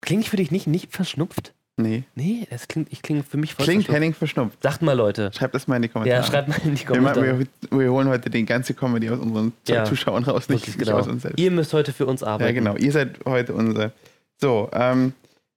[0.00, 1.54] Klingt für dich nicht, nicht verschnupft?
[1.76, 2.04] Nee.
[2.14, 3.96] Nee, es klingt, ich klinge für mich voll Klingt verschnupft.
[3.96, 4.62] Henning verschnupft.
[4.62, 5.30] Sagt mal, Leute.
[5.34, 6.22] Schreibt das mal in die Kommentare.
[6.22, 7.38] Ja, schreibt mal in die wir, Kommentare.
[7.38, 9.84] wir, wir holen heute die ganze Comedy aus unseren Ja.
[9.84, 10.98] Zuschauern raus, nicht, nicht genau.
[10.98, 11.38] aus uns selbst.
[11.38, 12.54] Ihr müsst heute für uns arbeiten.
[12.54, 12.76] Ja, genau.
[12.76, 13.92] Ihr seid heute unser.
[14.38, 15.12] So, ähm,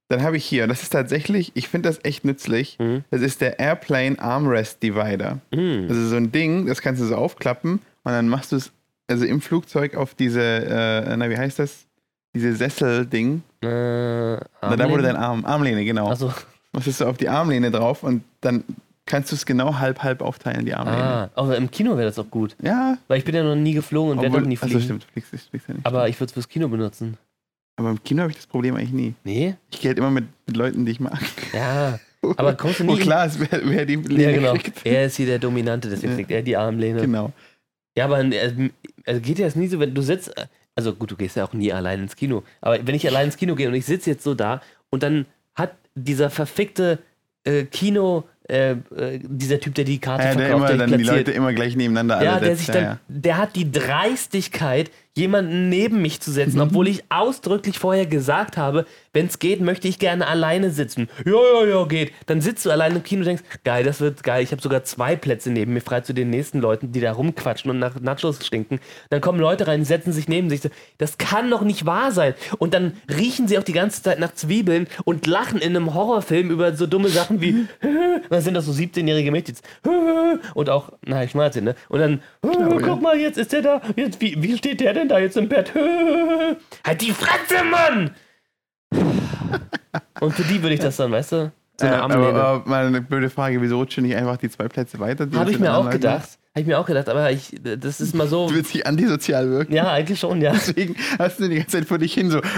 [0.09, 2.77] dann habe ich hier, das ist tatsächlich, ich finde das echt nützlich.
[2.79, 3.03] Mhm.
[3.09, 5.39] Das ist der Airplane Armrest Divider.
[5.51, 5.87] Mhm.
[5.87, 8.71] Das ist so ein Ding, das kannst du so aufklappen und dann machst du es
[9.13, 11.85] also im Flugzeug auf diese, äh, na, wie heißt das?
[12.35, 13.43] Diese Sessel-Ding.
[13.61, 16.07] Äh, Na, Da wurde dein Arm, Armlehne, genau.
[16.09, 16.33] Also,
[16.71, 18.63] Machst du auf die Armlehne drauf und dann
[19.05, 21.03] kannst du es genau halb-halb aufteilen, die Armlehne.
[21.03, 22.55] ah, aber im Kino wäre das auch gut.
[22.63, 24.81] Ja, Weil ich bin ja noch nie geflogen und werde noch nie also fliegen.
[24.83, 25.85] stimmt, du fliegst, fliegst ja nicht.
[25.85, 27.17] aber ich würde es fürs Kino benutzen.
[27.75, 29.13] aber im Kino habe ich das Problem eigentlich nie.
[29.23, 29.55] Nee?
[29.71, 31.19] Ich gehe halt immer mit, mit Leuten, die ich mag.
[31.53, 31.99] Ja.
[32.37, 33.01] Aber kommst du Oh nie.
[33.01, 34.53] klar, ist, wer, wer die ja, Lehne genau.
[34.53, 34.85] kriegt.
[34.85, 36.17] Er ist hier der Dominante, deswegen Ja.
[36.19, 37.01] kriegt er die Armlehne.
[37.01, 37.33] Genau.
[37.97, 38.69] Ja, aber äh,
[39.05, 41.53] also geht ja nie so, wenn du sitzt, äh, also gut, du gehst ja auch
[41.53, 44.23] nie allein ins Kino, aber wenn ich allein ins Kino gehe und ich sitze jetzt
[44.23, 45.25] so da und dann
[45.55, 46.99] hat dieser verfickte
[47.43, 50.97] äh, Kino, äh, äh, dieser Typ, der die Karte Ja, der verkauft, immer der dann
[50.97, 52.59] die platziert, Leute immer gleich nebeneinander ja, der setzt.
[52.59, 52.99] sich ja, dann, ja.
[53.07, 56.35] der hat die Dreistigkeit, jemanden neben mich zu Mhm.
[56.35, 61.07] setzen, obwohl ich ausdrücklich vorher gesagt habe, wenn es geht, möchte ich gerne alleine sitzen.
[61.25, 62.11] Ja, ja, ja, geht.
[62.25, 64.41] Dann sitzt du alleine im Kino und denkst, geil, das wird geil.
[64.43, 67.69] Ich habe sogar zwei Plätze neben mir frei zu den nächsten Leuten, die da rumquatschen
[67.69, 68.79] und nach Nachos stinken.
[69.11, 70.61] Dann kommen Leute rein, setzen sich neben sich.
[70.97, 72.33] Das kann doch nicht wahr sein.
[72.57, 76.49] Und dann riechen sie auch die ganze Zeit nach Zwiebeln und lachen in einem Horrorfilm
[76.49, 77.67] über so dumme Sachen wie,
[78.29, 79.55] dann sind das so 17-jährige Mädchen.
[80.55, 81.75] Und auch, na, ich schmalze, ne?
[81.89, 83.81] Und dann, guck mal, jetzt ist der da.
[83.95, 85.73] Jetzt, wie, wie steht der denn da jetzt im Bett?
[86.85, 88.11] Halt die Fresse, Mann!
[90.19, 91.51] Und für die würde ich das dann, weißt du?
[91.79, 94.49] So eine Äh, aber, aber mal eine blöde Frage, wieso rutscht du nicht einfach die
[94.49, 95.27] zwei Plätze weiter?
[95.33, 96.37] Habe ich mir auch gedacht.
[96.55, 98.47] Habe ich mir auch gedacht, aber ich, das ist mal so.
[98.47, 99.73] Du willst dich antisozial wirken.
[99.73, 100.51] Ja, eigentlich schon, ja.
[100.51, 102.41] Deswegen hast du die ganze Zeit vor dich hin so.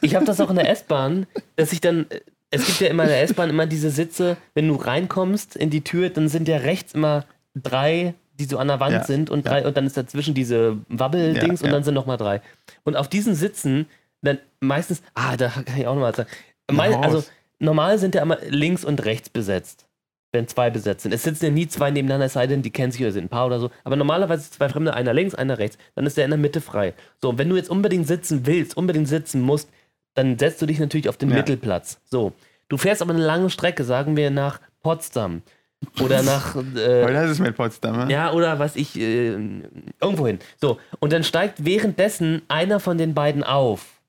[0.00, 2.06] Ich habe das auch in der S-Bahn, dass ich dann.
[2.50, 5.82] Es gibt ja immer in der S-Bahn immer diese Sitze, wenn du reinkommst in die
[5.82, 9.46] Tür, dann sind ja rechts immer drei, die so an der Wand Ja, sind und
[9.46, 11.72] drei und dann ist dazwischen diese Wabbeldings Ja, und ja.
[11.72, 12.40] dann sind nochmal drei.
[12.84, 13.86] Und auf diesen Sitzen,
[14.22, 16.28] dann meistens, ah, da kann ich auch nochmal sagen.
[16.70, 17.24] Mei- hau also
[17.58, 19.86] normal sind ja immer links und rechts besetzt.
[20.34, 21.12] Wenn zwei besetzt sind.
[21.12, 23.28] Es sitzen ja nie zwei nebeneinander, es sei denn, die kennen sich oder sind ein
[23.28, 23.70] Paar oder so.
[23.84, 25.76] Aber normalerweise zwei Fremde, einer links, einer rechts.
[25.94, 26.94] Dann ist der in der Mitte frei.
[27.20, 29.68] So, und wenn du jetzt unbedingt sitzen willst, unbedingt sitzen musst,
[30.14, 31.36] dann setzt du dich natürlich auf den Ja.
[31.36, 31.98] Mittelplatz.
[32.06, 32.32] So.
[32.70, 35.42] Du fährst aber eine lange Strecke, sagen wir nach Potsdam.
[36.00, 36.56] Oder nach.
[36.56, 38.08] Äh, Weil das ist mit Potsdam.
[38.08, 38.32] Ja.
[38.32, 39.32] oder was ich, äh,
[40.00, 40.38] irgendwo hin.
[40.60, 44.00] So, und dann steigt währenddessen einer von den beiden auf.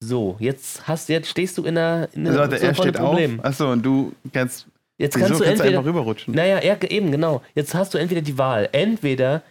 [0.00, 3.18] So, jetzt hast jetzt stehst du in einer, in Also, einer warte, er steht auf.
[3.42, 4.66] Achso, und du kannst.
[4.98, 5.78] Jetzt kannst du kannst du entweder.
[5.78, 6.34] einfach rüberrutschen?
[6.34, 7.42] Naja, ja, eben, genau.
[7.54, 8.68] Jetzt hast du entweder die Wahl.
[8.72, 9.42] Entweder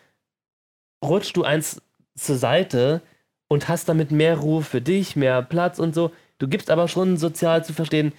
[1.03, 1.81] rutschst du eins
[2.15, 3.01] zur Seite
[3.47, 6.11] und hast damit mehr Ruhe für dich, mehr Platz und so.
[6.39, 8.11] Du gibst aber schon sozial zu verstehen,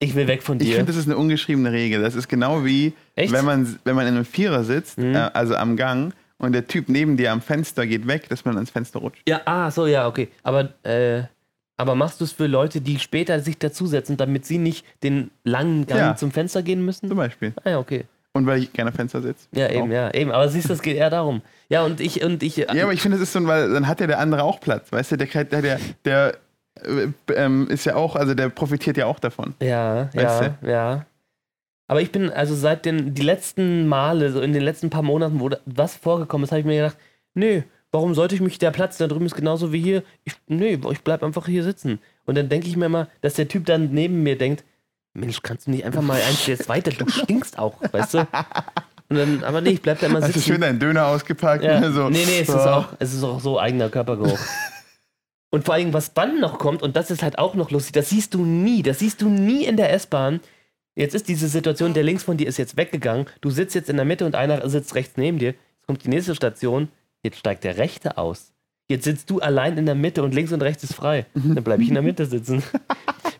[0.00, 0.76] ich will weg von Ich dir.
[0.76, 2.00] finde, das ist eine ungeschriebene Regel.
[2.02, 3.32] Das ist genau wie, Echt?
[3.32, 5.14] wenn man, wenn man in einem Vierer sitzt, Mhm.
[5.14, 8.54] äh, also am Gang, und der Typ neben dir am Fenster geht weg, dass man
[8.54, 9.22] ans Fenster rutscht.
[9.28, 10.28] Ja, ah, so, ja, okay.
[10.44, 11.22] Aber, äh,
[11.76, 15.86] aber machst du es für Leute, die später sich dazusetzen, damit sie nicht den langen
[15.86, 16.16] Gang Ja.
[16.16, 17.08] zum Fenster gehen müssen?
[17.08, 17.52] Zum Beispiel.
[17.64, 18.04] Ah, ja, okay.
[18.34, 19.48] Und weil ich gerne am Fenster sitze.
[19.52, 19.92] Ja, eben, Auch.
[19.92, 20.30] ja, eben.
[20.30, 21.42] Aber siehst du, es geht eher darum.
[21.70, 22.56] Ja, und ich, und ich.
[22.58, 24.92] Ja, aber ich finde, das ist so, weil dann hat ja der andere auch Platz.
[24.92, 26.36] Weißt du, der, der, der, der äh,
[27.34, 29.54] ähm, ist ja auch, also der profitiert ja auch davon.
[29.62, 31.06] Ja, ja, ja.
[31.90, 35.40] Aber ich bin, also seit den die letzten Male, so in den letzten paar Monaten,
[35.40, 36.96] wo da- was vorgekommen ist, habe ich mir gedacht,
[37.34, 37.62] nö,
[37.92, 41.00] warum sollte ich mich, der Platz da drüben ist genauso wie hier, ich, nö, ich
[41.02, 41.98] bleib einfach hier sitzen.
[42.26, 44.64] Und dann denke ich mir mal, dass der Typ dann neben mir denkt,
[45.14, 48.18] Mensch, kannst du nicht einfach mal eins jetzt weiter, du stinkst auch, weißt du?
[49.10, 50.60] Und dann, aber nee, ich bleib da immer Hast du schön sitzen.
[50.60, 51.64] deinen Döner ausgepackt?
[51.64, 51.90] Ja.
[51.90, 52.10] So.
[52.10, 52.58] Nee, nee, es ist, So.
[52.68, 54.38] auch, es ist auch so eigener Körpergeruch.
[55.50, 58.10] Und vor allem, was dann noch kommt, und das ist halt auch noch lustig, das
[58.10, 60.40] siehst du nie, das siehst du nie in der S-Bahn.
[60.94, 63.96] Jetzt ist diese Situation, der links von dir ist jetzt weggegangen, du sitzt jetzt in
[63.96, 65.50] der Mitte und einer sitzt rechts neben dir.
[65.50, 66.88] Jetzt kommt die nächste Station,
[67.22, 68.52] jetzt steigt der Rechte aus.
[68.90, 71.26] Jetzt sitzt du allein in der Mitte und links und rechts ist frei.
[71.34, 72.62] Dann bleibe ich in der Mitte sitzen.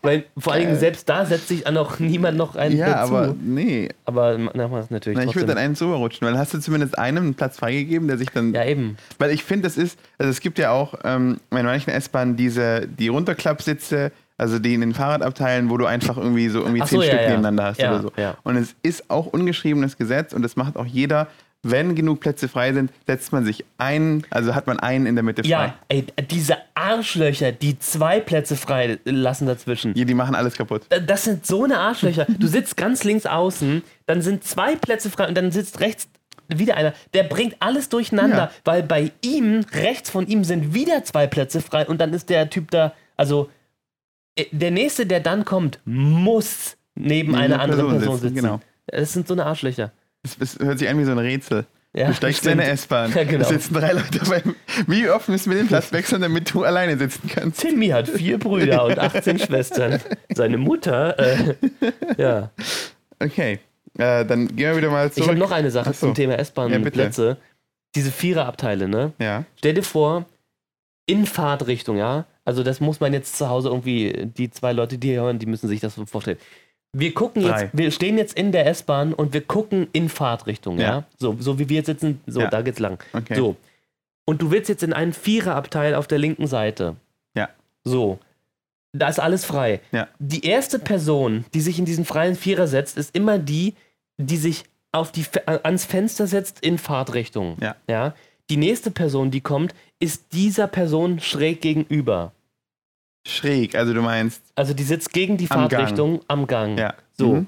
[0.01, 3.15] Weil vor allen Dingen selbst da setzt sich auch niemand noch einen Ja, dazu.
[3.15, 3.89] aber nee.
[4.05, 6.59] aber na, mach es natürlich Na, ich würde dann einen so rutschen, weil hast du
[6.59, 8.53] zumindest einem einen Platz freigegeben, der sich dann.
[8.53, 8.97] ja, eben.
[9.17, 12.87] Weil ich finde, das ist, also es gibt ja auch ähm, in manchen S-Bahnen diese,
[12.87, 16.99] die Runterklappsitze, also die in den Fahrradabteilen, wo du einfach irgendwie so irgendwie Ach zehn
[16.99, 17.27] so, Stück ja.
[17.29, 18.11] nebeneinander hast Ja, oder so.
[18.15, 18.35] ja.
[18.43, 21.27] Und es ist auch ungeschriebenes Gesetz und das macht auch jeder.
[21.61, 25.23] Wenn genug Plätze frei sind, setzt man sich ein, also hat man einen in der
[25.23, 25.49] Mitte frei.
[25.49, 29.93] Ja, ey, diese Arschlöcher, die zwei Plätze frei lassen dazwischen.
[29.93, 30.83] Die, die machen alles kaputt.
[30.89, 32.25] Äh, Das sind so eine Arschlöcher.
[32.29, 36.07] Du sitzt ganz links außen, dann sind zwei Plätze frei und dann sitzt rechts
[36.47, 36.93] wieder einer.
[37.13, 38.51] Der bringt alles durcheinander, Ja.
[38.63, 42.49] weil bei ihm, rechts von ihm, sind wieder zwei Plätze frei und dann ist der
[42.49, 43.49] Typ da, also
[44.35, 48.35] äh, der nächste, der dann kommt, muss neben Neben einer der anderen Person Person sitzen,
[48.35, 48.45] sitzen.
[48.47, 48.61] genau.
[48.87, 49.91] Das sind so eine Arschlöcher.
[50.23, 51.65] Das, das hört sich an wie so ein Rätsel.
[51.95, 53.11] Ja, du steigst in eine S-Bahn.
[53.15, 53.41] Ja, genau.
[53.41, 54.55] Es sitzen drei Leute beim.
[54.85, 57.61] Wie oft müssen wir den Platz wechseln, damit du alleine sitzen kannst?
[57.61, 59.99] Timmy hat vier Brüder und 18 Schwestern.
[60.33, 61.55] Seine Mutter, äh,
[62.17, 62.51] ja.
[63.19, 63.59] Okay.
[63.97, 65.23] Äh, dann gehen wir wieder mal zurück.
[65.23, 66.07] Ich habe noch eine Sache Ach so.
[66.07, 66.39] zum Thema Ja.
[66.39, 67.37] S-Bahn-Plätze.
[67.95, 69.13] Diese Viererabteile, ne?
[69.19, 69.45] Ja.
[69.57, 70.25] Stell dir vor,
[71.07, 72.25] in Fahrtrichtung, ja?
[72.45, 75.47] Also das muss man jetzt zu Hause irgendwie, die zwei Leute, die hier hören, die
[75.47, 76.37] müssen sich das so vorstellen.
[76.93, 77.63] Wir gucken Drei.
[77.63, 80.89] jetzt, wir stehen jetzt in der S-Bahn und wir gucken in Fahrtrichtung, ja?
[80.89, 81.03] Ja.
[81.17, 82.49] So, so wie wir jetzt sitzen, so, Ja.
[82.49, 83.03] da geht's lang.
[83.13, 83.35] Okay.
[83.35, 83.55] So.
[84.25, 86.95] Und du willst jetzt in einen Viererabteil auf der linken Seite.
[87.35, 87.49] Ja.
[87.83, 88.19] So.
[88.91, 89.81] Da ist alles frei.
[89.91, 90.07] Ja.
[90.17, 93.75] Die erste Person, die sich in diesen freien Vierer setzt, ist immer die,
[94.17, 97.57] die sich auf die, äh, ans Fenster setzt in Fahrtrichtung.
[97.61, 97.75] Ja.
[97.87, 98.15] ja.
[98.49, 102.31] Die nächste Person, die kommt, ist dieser Person schräg gegenüber.
[103.31, 104.41] Schräg, also du meinst.
[104.55, 105.71] Also die sitzt gegen die Am Gang.
[105.71, 106.77] Fahrtrichtung am Gang.
[106.77, 106.93] Ja.
[107.13, 107.33] So.
[107.35, 107.47] Mhm.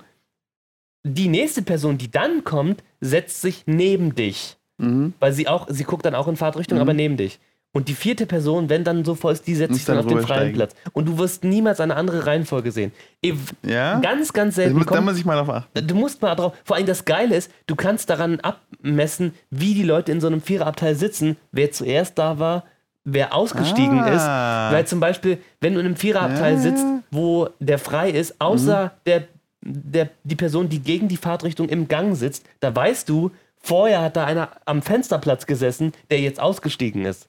[1.03, 4.57] Die nächste Person, die dann kommt, setzt sich neben dich.
[4.77, 5.13] Mhm.
[5.19, 6.81] Weil sie auch, sie guckt dann auch in Fahrtrichtung, Mhm.
[6.81, 7.39] aber neben dich.
[7.73, 10.11] Und die vierte Person, wenn dann so voll ist, die setzt sich dann dann auf
[10.11, 10.55] den freien rübersteigen.
[10.55, 10.75] Platz.
[10.91, 12.91] Und du wirst niemals eine andere Reihenfolge sehen.
[13.23, 13.33] Eh,
[13.65, 13.99] Ja.
[14.01, 14.75] Ganz, ganz selten.
[14.77, 15.87] muss, da muss ich mal drauf achten.
[15.87, 16.53] Du musst mal drauf.
[16.65, 20.41] Vor allem das Geile ist, du kannst daran abmessen, wie die Leute in so einem
[20.41, 22.65] Viererabteil sitzen, wer zuerst da war,
[23.03, 24.21] wer ausgestiegen ist.
[24.21, 24.71] Ah.
[24.71, 26.57] Weil zum Beispiel, wenn du in einem Viererabteil Ja.
[26.59, 26.61] Mhm.
[26.63, 29.23] sitzt, wo der frei ist, außer der,
[29.61, 34.15] der, die Person, die gegen die Fahrtrichtung im Gang sitzt, da weißt du, vorher hat
[34.15, 37.27] da einer am Fensterplatz gesessen, der jetzt ausgestiegen ist.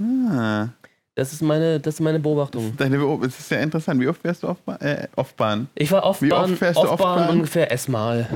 [0.00, 0.68] Ah.
[1.16, 2.74] Das ist meine, das ist meine Beobachtung.
[2.78, 4.00] Deine Beob das ist sehr interessant.
[4.00, 5.68] Wie oft fährst du auf, äh, auf Bahn?
[5.74, 7.30] Ich war oft Wie oft Bahn, fährst du oft oft Bahn Bahn?
[7.36, 8.26] ungefähr S-mal.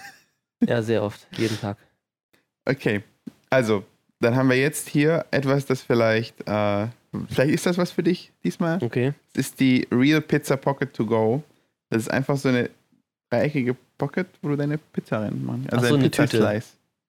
[0.66, 1.76] ja, sehr oft, jeden Tag.
[2.64, 3.04] Okay,
[3.48, 3.84] also,
[4.20, 6.86] dann haben wir jetzt hier etwas, das vielleicht, äh,
[7.28, 8.78] vielleicht ist das was für dich diesmal.
[8.82, 9.12] Okay.
[9.34, 11.42] Das ist die Real Pizza Pocket to Go.
[11.90, 12.70] Das ist einfach so eine
[13.30, 15.72] dreieckige Pocket, wo du deine Pizza reinmachst.
[15.72, 16.22] Also Ach so, ein eine Tüte.
[16.22, 16.66] Pizza-Slice.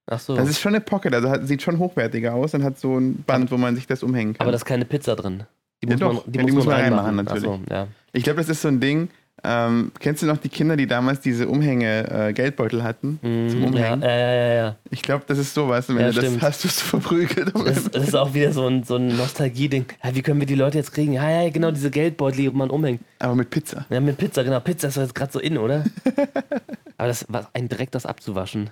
[0.10, 0.36] Ach so.
[0.36, 3.24] Das ist schon eine Pocket, also hat, sieht schon hochwertiger aus und hat so ein
[3.24, 4.46] Band, wo man sich das umhängen kann.
[4.46, 5.44] Aber da ist keine Pizza drin.
[5.84, 6.14] Die Ja, muss doch.
[6.26, 7.44] man, die Ja, muss die muss man reinmachen, natürlich.
[7.44, 7.88] So, ja.
[8.14, 9.10] ich glaube, das ist so ein Ding.
[9.44, 13.20] Ähm, kennst du noch die Kinder, die damals diese Umhänge-Geldbeutel hatten?
[13.22, 14.02] Zum Mhm, ja, Umhängen?
[14.02, 14.76] ja, ja, ja, ja.
[14.90, 15.88] Ich glaube, das ist sowas.
[15.90, 16.42] Wenn Ja, du das stimmt.
[16.42, 17.54] hast, du es verprügelt.
[17.54, 19.86] Das, das ist auch wieder so ein, so ein Nostalgie-Ding.
[20.04, 21.14] Ja, wie können wir die Leute jetzt kriegen?
[21.14, 23.02] Ja, ja, genau, diese Geldbeutel, die man umhängt.
[23.20, 23.86] Aber mit Pizza.
[23.90, 24.60] Ja, mit Pizza, genau.
[24.60, 25.84] Pizza ist jetzt gerade so in, oder?
[26.98, 28.72] Aber das war ein Dreck, das abzuwaschen.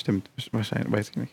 [0.00, 1.32] Stimmt, wahrscheinlich, weiß ich nicht.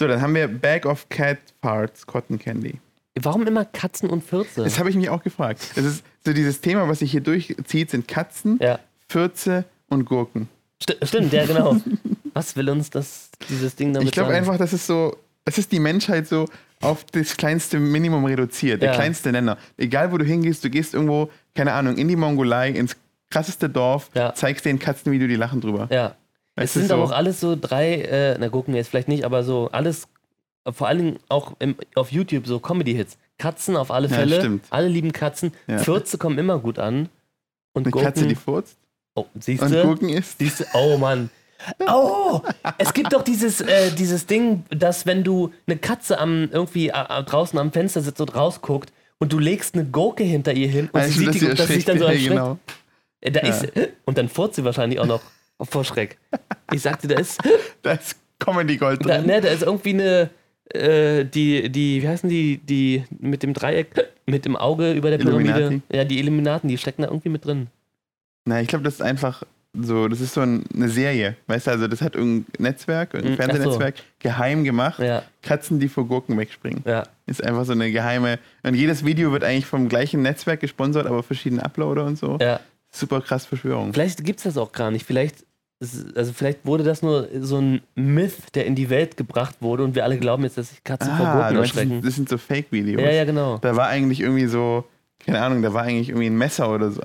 [0.00, 2.80] So, dann haben wir Bag of Cat Farts Cotton Candy.
[3.20, 4.64] Warum immer Katzen und Fürze?
[4.64, 5.60] Das habe ich mich auch gefragt.
[5.74, 10.48] Das ist so dieses Thema, was sich hier durchzieht, sind Katzen, Ja, Fürze und Gurken.
[10.82, 11.76] sti stimmt, ja, genau.
[12.32, 14.38] Was will uns das, dieses Ding damit Ich glaube sagen?
[14.38, 16.46] einfach, das ist so, es ist die Menschheit so
[16.80, 18.94] auf das kleinste Minimum reduziert, der Ja.
[18.94, 19.58] kleinste Nenner.
[19.76, 22.96] Egal, wo du hingehst, du gehst irgendwo, keine Ahnung, in die Mongolei, ins
[23.30, 24.32] krasseste Dorf, Ja.
[24.34, 25.88] zeigst den Katzenvideo, die lachen drüber.
[25.90, 26.16] Ja.
[26.56, 28.88] Es Weißt du, sind so- aber auch alles so drei, äh, na gucken wir jetzt
[28.88, 30.08] vielleicht nicht, aber so alles,
[30.70, 33.18] vor allen Dingen auch im, auf YouTube so Comedy-Hits.
[33.38, 34.36] Katzen auf alle Ja, Fälle.
[34.40, 34.64] stimmt.
[34.70, 35.52] Alle lieben Katzen.
[35.66, 35.78] Ja.
[35.78, 37.08] Fürze kommen immer gut an.
[37.72, 38.06] Und Eine Gurken.
[38.12, 38.76] Katze, die furzt
[39.14, 39.82] oh, siehst und du?
[39.82, 40.38] Gurken isst.
[40.38, 40.64] Siehst du?
[40.74, 41.30] Oh Mann.
[41.88, 42.40] Oh,
[42.78, 47.22] es gibt doch dieses, äh, dieses Ding, dass wenn du eine Katze am, irgendwie äh,
[47.24, 51.00] draußen am Fenster sitzt und rausguckt und du legst eine Gurke hinter ihr hin und
[51.00, 52.30] Ah, sie sieht, die, dass sie sich dann so ja, erschreckt.
[52.30, 52.58] genau.
[53.20, 53.48] Äh, Da Ja.
[53.54, 53.68] ist,
[54.04, 55.22] und dann furzt sie wahrscheinlich auch noch
[55.60, 56.18] vor Schreck.
[56.72, 57.40] Ich sagte, da ist,
[57.82, 59.26] Da ist Comedy Gold da, drin.
[59.26, 60.30] ne, da ist irgendwie eine,
[60.74, 63.88] äh, die, die, wie heißen die, die mit dem Dreieck,
[64.26, 65.50] mit dem Auge über der Pyramide.
[65.58, 65.82] Illuminati.
[65.96, 67.68] Ja, die Illuminaten, die stecken da irgendwie mit drin.
[68.44, 69.42] Na, ich glaube, das ist einfach
[69.74, 71.36] so, das ist so ein, eine Serie.
[71.46, 73.52] Weißt du, also das hat irgendein Netzwerk, irgendein Mm, ach so.
[73.52, 74.98] Fernsehnetzwerk geheim gemacht.
[74.98, 76.82] Ja, Katzen, die vor Gurken wegspringen.
[76.86, 77.04] ja.
[77.26, 78.38] Ist einfach so eine geheime.
[78.64, 82.36] Und jedes Video wird eigentlich vom gleichen Netzwerk gesponsert, aber verschiedene Uploader und so.
[82.40, 82.60] ja.
[82.94, 83.94] Super krass Verschwörung.
[83.94, 85.06] Vielleicht gibt es das auch gar nicht.
[85.06, 85.46] Vielleicht,
[86.14, 89.94] also vielleicht wurde das nur so ein Myth, der in die Welt gebracht wurde und
[89.94, 92.02] wir alle glauben jetzt, dass sich Katzen vor Ah, Gurken meinst, das, erschrecken.
[92.04, 93.00] das sind so Fake-Videos.
[93.02, 93.58] Ja, ja, genau.
[93.58, 94.84] Da war eigentlich irgendwie so,
[95.24, 97.00] keine Ahnung, da war eigentlich irgendwie ein Messer oder so.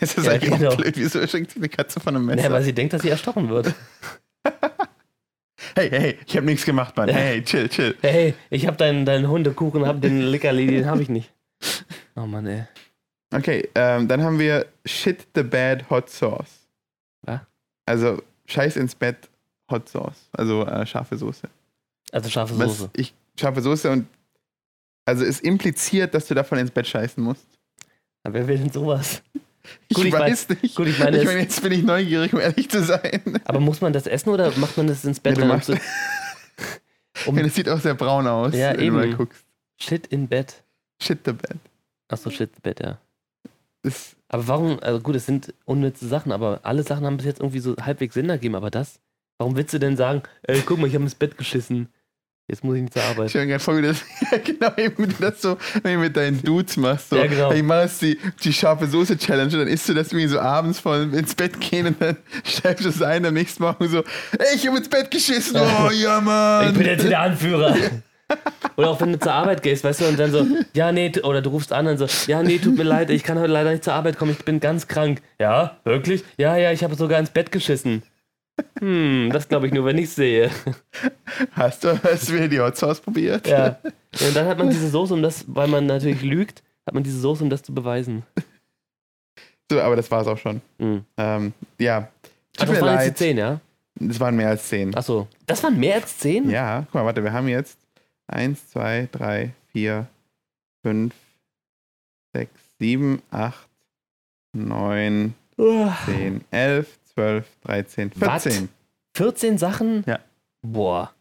[0.00, 0.70] Messer ist Ja, eigentlich genau.
[0.70, 0.96] auch blöd.
[0.96, 2.50] Wieso erschreckt sich eine Katze von einem Messer?
[2.50, 3.74] weil sie denkt, dass sie erstochen wird.
[5.76, 7.08] hey, hey, ich habe nichts gemacht, Mann.
[7.08, 7.94] Hey, chill, chill.
[8.02, 11.30] Hey, hey, ich hab deinen, deinen Hundekuchen, hab den Lickerli, den hab ich nicht.
[12.16, 12.62] Oh Mann, ey.
[13.34, 16.68] Okay, ähm, dann haben wir Shit the Bad Hot Sauce.
[17.22, 17.40] Was?
[17.86, 19.28] Also Scheiß ins Bett
[19.70, 20.28] Hot Sauce.
[20.32, 21.48] Also äh, scharfe Soße.
[22.12, 22.90] Also scharfe Was Soße.
[22.96, 24.06] ich, scharfe Soße und
[25.06, 27.46] also es impliziert, dass du davon ins Bett scheißen musst.
[28.22, 29.22] Aber wer will denn sowas?
[29.88, 30.74] Ich Gut, ich weiß nicht.
[30.76, 33.40] Gut, ich meine, ich meine, jetzt bin ich neugierig, um ehrlich zu sein.
[33.46, 35.38] aber muss man das essen oder macht man das ins Bett?
[35.38, 35.72] Ja, du machst-
[37.24, 38.96] um, das sieht auch sehr braun aus, Ja, wenn du eben.
[38.96, 39.42] mal guckst.
[39.80, 40.62] Shit in Bett.
[41.02, 41.56] Shit the Bed.
[42.08, 42.98] Achso, Shit in Bett, ja.
[43.84, 47.40] Das, Aber warum, also gut, es sind unnütze Sachen, aber alle Sachen haben bis jetzt
[47.40, 48.98] irgendwie so halbwegs Sinn ergeben, aber das?
[49.38, 51.88] Warum willst du denn sagen, ey, guck mal, ich habe ins Bett geschissen.
[52.46, 53.30] Jetzt muss ich nicht zur ich Arbeit.
[53.30, 56.16] stell mir gerade vor, wie das, ja, genau, wie du das so wenn du mit
[56.16, 57.08] deinen Dudes machst.
[57.08, 57.16] So.
[57.16, 57.52] Ja, genau.
[57.52, 60.40] Ich mache jetzt die, die scharfe Soße Challenge und dann isst du das irgendwie so
[60.40, 63.98] abends vor ins Bett gehen und dann schreibst du es ein am nächsten Morgen so,
[64.38, 65.58] ey, ich habe ins Bett geschissen.
[65.58, 66.68] Oh, ja, Mann.
[66.68, 67.76] Ich bin jetzt der Anführer.
[68.76, 71.42] Oder auch wenn du zur Arbeit gehst, weißt du, und dann so, ja, nee, oder
[71.42, 73.84] du rufst an und so, ja, nee, tut mir leid, ich kann heute leider nicht
[73.84, 75.22] zur Arbeit kommen, ich bin ganz krank.
[75.38, 76.24] Ja, wirklich?
[76.36, 78.02] Ja, ja, ich habe sogar ins Bett geschissen.
[78.80, 80.50] Hm, das glaube ich nur, wenn ich sehe.
[81.52, 83.46] Hast du hast du wieder die Hot Sauce probiert?
[83.48, 83.66] Ja.
[83.66, 83.78] ja.
[84.26, 87.18] Und dann hat man diese Soße, um das, weil man natürlich lügt, hat man diese
[87.18, 88.22] Soße, um das zu beweisen.
[89.70, 90.60] So, aber das war's auch schon.
[90.78, 91.04] Hm.
[91.16, 92.08] Ähm, ja.
[92.58, 93.36] Ach, Tut das waren jetzt die leid.
[93.36, 93.60] 10, ja?
[93.96, 94.94] Das waren mehr als zehn.
[94.94, 95.28] Achso.
[95.46, 96.50] Das waren mehr als 10?
[96.50, 97.78] Ja, guck mal, warte, wir haben jetzt
[98.26, 100.06] eins, zwei, drei, vier,
[100.82, 101.14] fünf,
[102.34, 102.50] 6,
[102.80, 103.68] 7, 8,
[104.54, 105.96] 9, Uah.
[106.06, 108.68] 10, 11, 12, 13, 14.
[109.16, 110.04] 14 Sachen?
[110.06, 110.18] Ja.
[110.62, 111.12] Boah,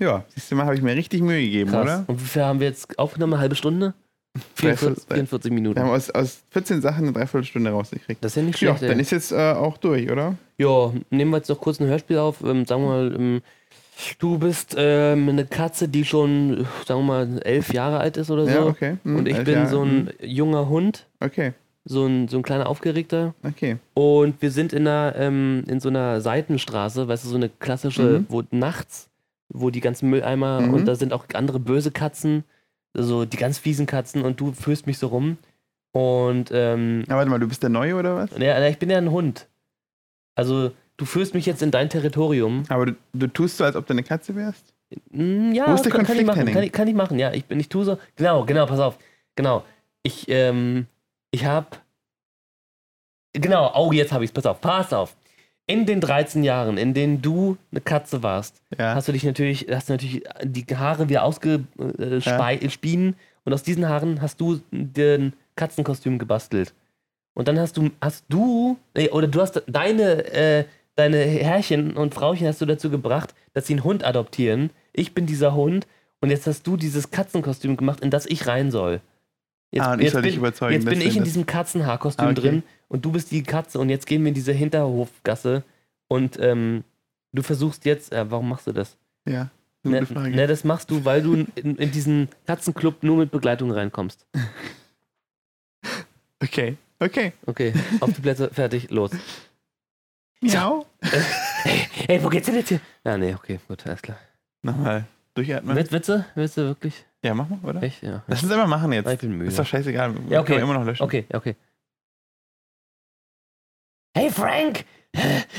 [0.00, 1.82] Ja, siehst du mal, habe ich mir richtig Mühe gegeben, krass.
[1.82, 2.04] oder?
[2.06, 3.32] Und wie viel haben wir jetzt aufgenommen?
[3.34, 3.94] Eine halbe Stunde?
[4.54, 5.80] 44, 44 Wir Minuten.
[5.80, 8.22] haben aus, aus 14 Sachen eine Dreiviertelstunde rausgekriegt.
[8.22, 8.82] Das ist ja nicht Ja, schlecht.
[8.84, 8.88] ey.
[8.90, 10.36] dann ist jetzt äh, auch durch, oder?
[10.58, 12.42] Ja, nehmen wir jetzt noch kurz ein Hörspiel auf.
[12.44, 13.42] Ähm, sagen wir mal, ähm,
[14.18, 18.44] du bist ähm, eine Katze, die schon, sagen wir mal, elf Jahre alt ist oder
[18.44, 18.50] so.
[18.50, 18.96] Ja, okay.
[19.04, 21.52] Hm, Und ich bin Jahre, so ein hm, junger Hund, Okay,
[21.84, 23.34] so ein, so ein kleiner Aufgeregter.
[23.42, 23.76] okay.
[23.94, 28.20] Und wir sind in, einer, ähm, in so einer Seitenstraße, weißt du, so eine klassische,
[28.20, 28.26] Mhm.
[28.28, 29.08] wo nachts,
[29.48, 30.74] wo die ganzen Mülleimer Mhm.
[30.74, 32.44] und da sind auch andere böse Katzen,
[32.94, 35.38] so die ganz fiesen Katzen und du führst mich so rum.
[35.92, 38.30] Und ähm, Aber warte mal, du bist der Neue oder was?
[38.38, 39.46] ja, ich bin ja ein Hund.
[40.34, 42.64] Also du führst mich jetzt in dein Territorium.
[42.68, 44.74] Aber du, du tust so, als ob du eine Katze wärst?
[45.10, 46.52] Mm, Ja, Wo ist der kann, kann ich Konflikt, machen.
[46.52, 47.32] Kann ich, kann ich machen, ja.
[47.32, 47.98] Ich, bin, ich tue so.
[48.16, 48.98] Genau, genau, pass auf.
[49.36, 49.64] Genau.
[50.02, 50.86] Ich, ähm,
[51.30, 51.80] ich hab.
[53.32, 54.34] Genau, oh, jetzt habe ich es.
[54.34, 55.16] Pass auf, pass auf.
[55.66, 58.94] In den 13 Jahren, in denen du eine Katze warst, Ja.
[58.94, 64.22] hast du dich natürlich, hast du natürlich die Haare wieder ausgespien und aus diesen Haaren
[64.22, 66.72] hast du den Katzenkostüm gebastelt.
[67.34, 70.64] Und dann hast du, hast du, nee, oder du hast deine, äh,
[70.98, 74.70] deine Herrchen und Frauchen hast du dazu gebracht, dass sie einen Hund adoptieren.
[74.92, 75.86] Ich bin dieser Hund
[76.20, 79.00] und jetzt hast du dieses Katzenkostüm gemacht, in das ich rein soll.
[79.70, 82.30] Jetzt, Ah, und ich soll bin, dich überzeugen, Jetzt bin ich in diesem Katzenhaarkostüm Ah,
[82.30, 82.40] okay.
[82.40, 85.62] drin und du bist die Katze und jetzt gehen wir in diese Hinterhofgasse
[86.08, 86.84] und ähm,
[87.32, 88.96] du versuchst jetzt, äh, warum machst du das?
[89.26, 89.50] ja.
[89.84, 90.30] Ne, Frage.
[90.34, 94.26] ne, das machst du, weil du in, in diesen Katzenclub nur mit Begleitung reinkommst.
[96.42, 97.32] Okay, okay.
[97.46, 99.10] Okay, auf die Plätze, fertig, los.
[100.40, 100.86] Miau.
[102.06, 102.80] Ey, wo geht's denn jetzt hier?
[103.04, 104.18] Ja, nee, okay, gut, alles klar.
[104.62, 105.76] Nochmal durchatmen.
[105.76, 106.26] Wit Witze?
[106.34, 107.04] Witze wirklich?
[107.22, 107.82] Ja, mach mal, oder?
[107.82, 108.02] Echt?
[108.02, 108.22] Ja.
[108.26, 109.10] Lass uns einfach machen jetzt.
[109.10, 109.48] Ich bin müde.
[109.50, 110.14] Ist doch scheißegal.
[110.28, 110.46] Ja, okay.
[110.54, 111.02] Können wir immer noch löschen.
[111.02, 111.56] Okay, okay.
[114.16, 114.84] Hey Frank!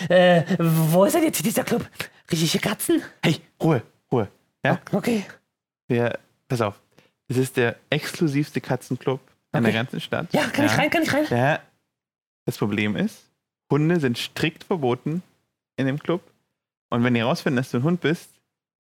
[0.10, 1.88] Äh, wo ist denn jetzt dieser Club?
[2.32, 3.02] Richtige Katzen?
[3.24, 4.28] Hey, Ruhe, Ruhe.
[4.64, 4.80] Ja?
[4.92, 5.26] Okay.
[5.88, 6.18] Wir,
[6.48, 6.80] pass auf.
[7.28, 9.20] Es ist der exklusivste Katzenclub
[9.54, 9.72] in der Okay.
[9.74, 10.28] ganzen Stadt.
[10.34, 11.26] Ja, kann ich rein, kann ich rein?
[11.30, 11.60] Ja.
[12.46, 13.29] Das Problem ist,
[13.70, 15.22] Hunde sind strikt verboten
[15.78, 16.22] in dem Club.
[16.90, 18.30] Und wenn die rausfinden, dass du ein Hund bist,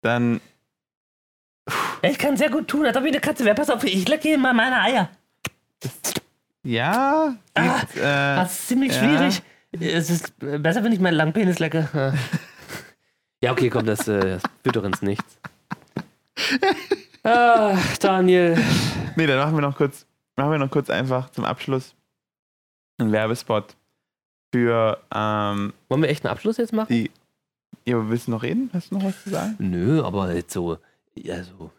[0.01, 0.41] dann.
[2.01, 3.55] Ich kann sehr gut tun, als ob ich eine Katze wäre.
[3.55, 5.09] Pass auf, ich lecke hier mal meine Eier.
[6.63, 7.35] Ja.
[7.55, 8.99] Ah, sieht, äh, Das ist ziemlich ja.
[8.99, 9.41] schwierig.
[9.71, 12.13] Es ist besser, wenn ich meinen langen Penis lecke.
[13.41, 15.37] Ja, okay, komm, das, äh, das führt doch ins Nichts.
[17.23, 18.57] Ah, Daniel.
[19.15, 20.05] Nee, dann machen wir noch kurz,
[20.35, 21.95] machen wir noch kurz einfach zum Abschluss
[22.97, 23.75] einen Werbespot
[24.55, 26.87] für ähm, Wollen wir echt einen Abschluss jetzt machen?
[26.89, 27.11] die.
[27.85, 28.69] Ja, willst du noch reden?
[28.73, 29.55] Hast du noch was zu sagen?
[29.59, 30.77] Nö, aber jetzt so.
[31.15, 31.69] Ja, so.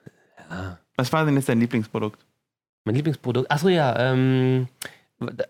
[0.51, 0.79] Ja.
[0.97, 2.25] Was war denn jetzt dein Lieblingsprodukt?
[2.85, 3.51] Mein Lieblingsprodukt.
[3.51, 4.69] Achso, ja, ähm.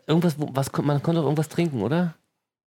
[0.06, 2.14] Irgendwas, was, man konnte doch irgendwas trinken, oder?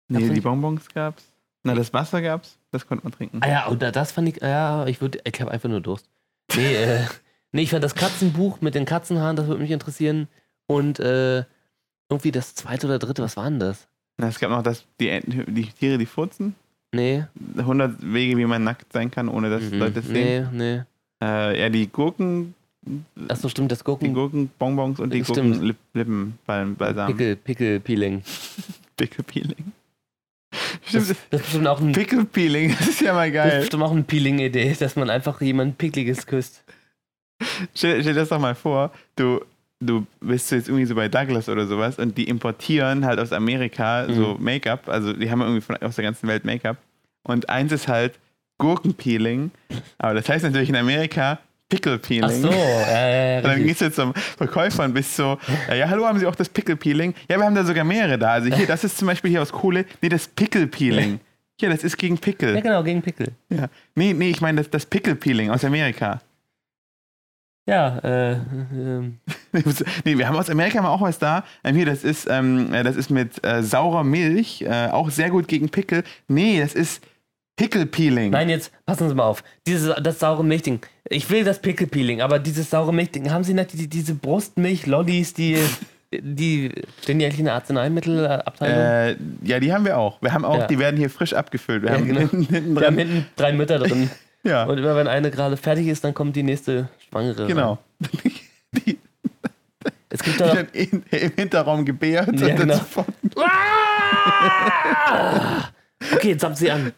[0.09, 0.43] Nee, Gab's die nicht?
[0.43, 1.23] Bonbons gab's.
[1.63, 2.59] Na, das Wasser gab's.
[2.73, 3.41] Das konnte man trinken.
[3.43, 6.09] Ah ja, und da- das fand ich, ja, ich würde, ich habe einfach nur Durst.
[6.57, 7.05] Nee, äh,
[7.53, 10.27] nee, ich fand das Katzenbuch mit den Katzenhaaren, das würde mich interessieren.
[10.67, 11.45] Und äh,
[12.09, 13.89] irgendwie das zweite oder dritte, was war denn das?
[14.19, 16.55] Na, es gab noch das, die, Enten- die Tiere, die furzen.
[16.95, 17.25] Nee.
[17.59, 20.49] 100 Wege, wie man nackt sein kann, ohne dass mhm, Leute es sehen.
[20.53, 20.83] nee, nee.
[21.23, 22.55] Äh, ja, die Gurken,
[23.29, 24.15] Achso, stimmt, das die Gurken.
[24.15, 25.23] Gurkenbonbons und die.
[25.23, 27.09] Gurkenlippenbalsam.
[27.09, 28.23] Pickel, Pickel, Peeling.
[28.97, 29.73] Pickelpeeling.
[30.51, 33.61] Das, Stimmt, das ist bestimmt auch ein, Pickelpeeling, das ist ja mal das ist geil.
[33.61, 36.63] bestimmt auch eine Peeling-Idee, dass man einfach jemand Pickliges küsst.
[37.75, 39.41] Stell, stell dir das doch mal vor, du,
[39.81, 44.07] du bist jetzt irgendwie so bei Douglas oder sowas und die importieren halt aus Amerika
[44.09, 44.15] Mhm.
[44.15, 46.77] so Make-up, also die haben irgendwie von, aus der ganzen Welt Make-up
[47.25, 48.19] und eins ist halt
[48.59, 49.51] Gurkenpeeling,
[49.99, 52.25] aber das heißt natürlich in Amerika Picklepeeling.
[52.25, 55.37] Ach so, ja, ja, ja, Und dann gehst du zum Verkäufer und bist so,
[55.69, 57.13] äh, ja, hallo, haben Sie auch das Pickle-Peeling?
[57.29, 58.35] Ja, wir haben da sogar mehrere da.
[58.35, 59.85] Also hier, das ist zum Beispiel hier aus Kohle.
[60.01, 61.19] Nee, das Pickle-Peeling.
[61.61, 62.63] Hier, das ist gegen Ja, Pickel.
[62.63, 63.33] genau, gegen Pickel.
[63.51, 63.67] Ja.
[63.97, 66.21] Nee, nee, ich meine das, das Pickle-Peeling aus Amerika.
[67.69, 69.19] Ja, äh, ähm,
[70.05, 71.45] nee, wir haben aus Amerika mal auch was da.
[71.65, 75.31] Ähm, hier, das ist, ähm, äh, das ist mit äh, saurer Milch, äh, auch sehr
[75.31, 76.05] gut gegen Pickel.
[76.29, 77.03] Nee, das ist
[77.57, 78.31] Pickle-Peeling.
[78.33, 79.43] Nein, jetzt passen Sie mal auf.
[79.67, 80.81] Dieses, das saure Milchding.
[81.09, 83.31] Ich will das Pickelpeeling, aber dieses saure Milchding.
[83.31, 85.57] Haben Sie nicht die, diese Brustmilch-Lollis, die,
[86.13, 86.71] die
[87.03, 88.77] stehen die eigentlich in der Arzneimittelabteilung?
[88.79, 90.21] Äh, ja, die haben wir auch.
[90.21, 90.67] Wir haben auch, Ja.
[90.67, 91.83] die werden hier frisch abgefüllt.
[91.83, 92.21] Wir Ja, haben genau.
[92.21, 94.11] hinten, Wir haben hinten drei Mütter drin.
[94.45, 97.49] Ja, Und immer wenn eine gerade fertig ist, dann kommt die nächste Schwangere.
[97.49, 97.79] genau.
[100.19, 102.75] Es gibt dann in, im Hinterraum gebärt Ja, und genau.
[102.75, 103.07] sofort.
[104.67, 105.69] Ah!
[106.15, 106.93] Okay, jetzt habt sie an.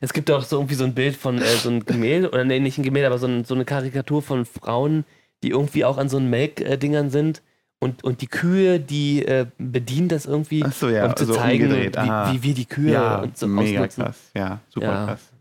[0.00, 2.60] Es gibt auch so irgendwie so ein Bild von äh, so ein Gemälde, oder nee,
[2.60, 5.04] nicht ein Gemälde, aber so, ein, so eine Karikatur von Frauen,
[5.42, 7.42] die irgendwie auch an so einen Melk-Dingern sind
[7.80, 11.70] Und, und die Kühe, die äh, bedienen das irgendwie, so, ja, um zu so zeigen,
[11.70, 14.04] wie, wie wir die Kühe ja, und so mega ausnutzen.
[14.04, 14.18] krass.
[14.36, 15.04] Ja, super Ja.
[15.06, 15.32] krass.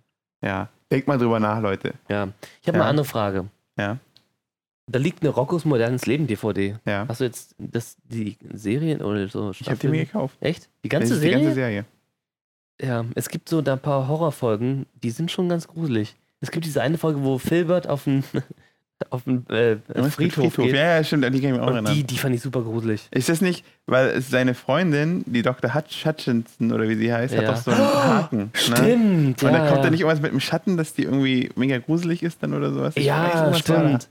[0.43, 1.93] Ja, denkt mal drüber nach, Leute.
[2.09, 2.29] Ja.
[2.61, 2.83] Ich habe Ja.
[2.83, 3.45] eine andere Frage.
[3.77, 3.97] Ja,
[4.89, 6.75] Da liegt eine Roccos modernes Leben DVD.
[6.85, 7.05] ja.
[7.07, 9.51] Hast du jetzt das, die Serien oder so?
[9.51, 10.05] Ich habe die mir Staffeln?
[10.05, 10.37] gekauft.
[10.39, 10.69] Echt?
[10.83, 11.37] Die ganze ist Serie?
[11.37, 11.85] Die ganze Serie.
[12.81, 16.15] Ja, es gibt so da ein paar Horrorfolgen, die sind schon ganz gruselig.
[16.41, 18.23] Es gibt diese eine Folge, wo Filbert auf den,
[19.09, 20.13] auf den äh, Was?
[20.15, 20.73] Friedhof, geht.
[20.75, 21.93] Ja, ja, stimmt, an die kann ich mich auch Und erinnern.
[21.95, 23.07] die, die fand ich super gruselig.
[23.11, 25.73] Ist das nicht, weil es seine Freundin, die Dr.
[25.73, 27.51] Hutch Hutchinson oder wie sie heißt, hat Ja.
[27.51, 28.37] doch so einen Haken.
[28.37, 28.49] Ne?
[28.53, 29.57] Stimmt, Und ja.
[29.65, 32.53] da kommt da nicht irgendwas mit dem Schatten, dass die irgendwie mega gruselig ist dann
[32.53, 32.93] oder sowas?
[32.95, 33.53] Ich weiß Ja, da.
[33.55, 34.09] stimmt.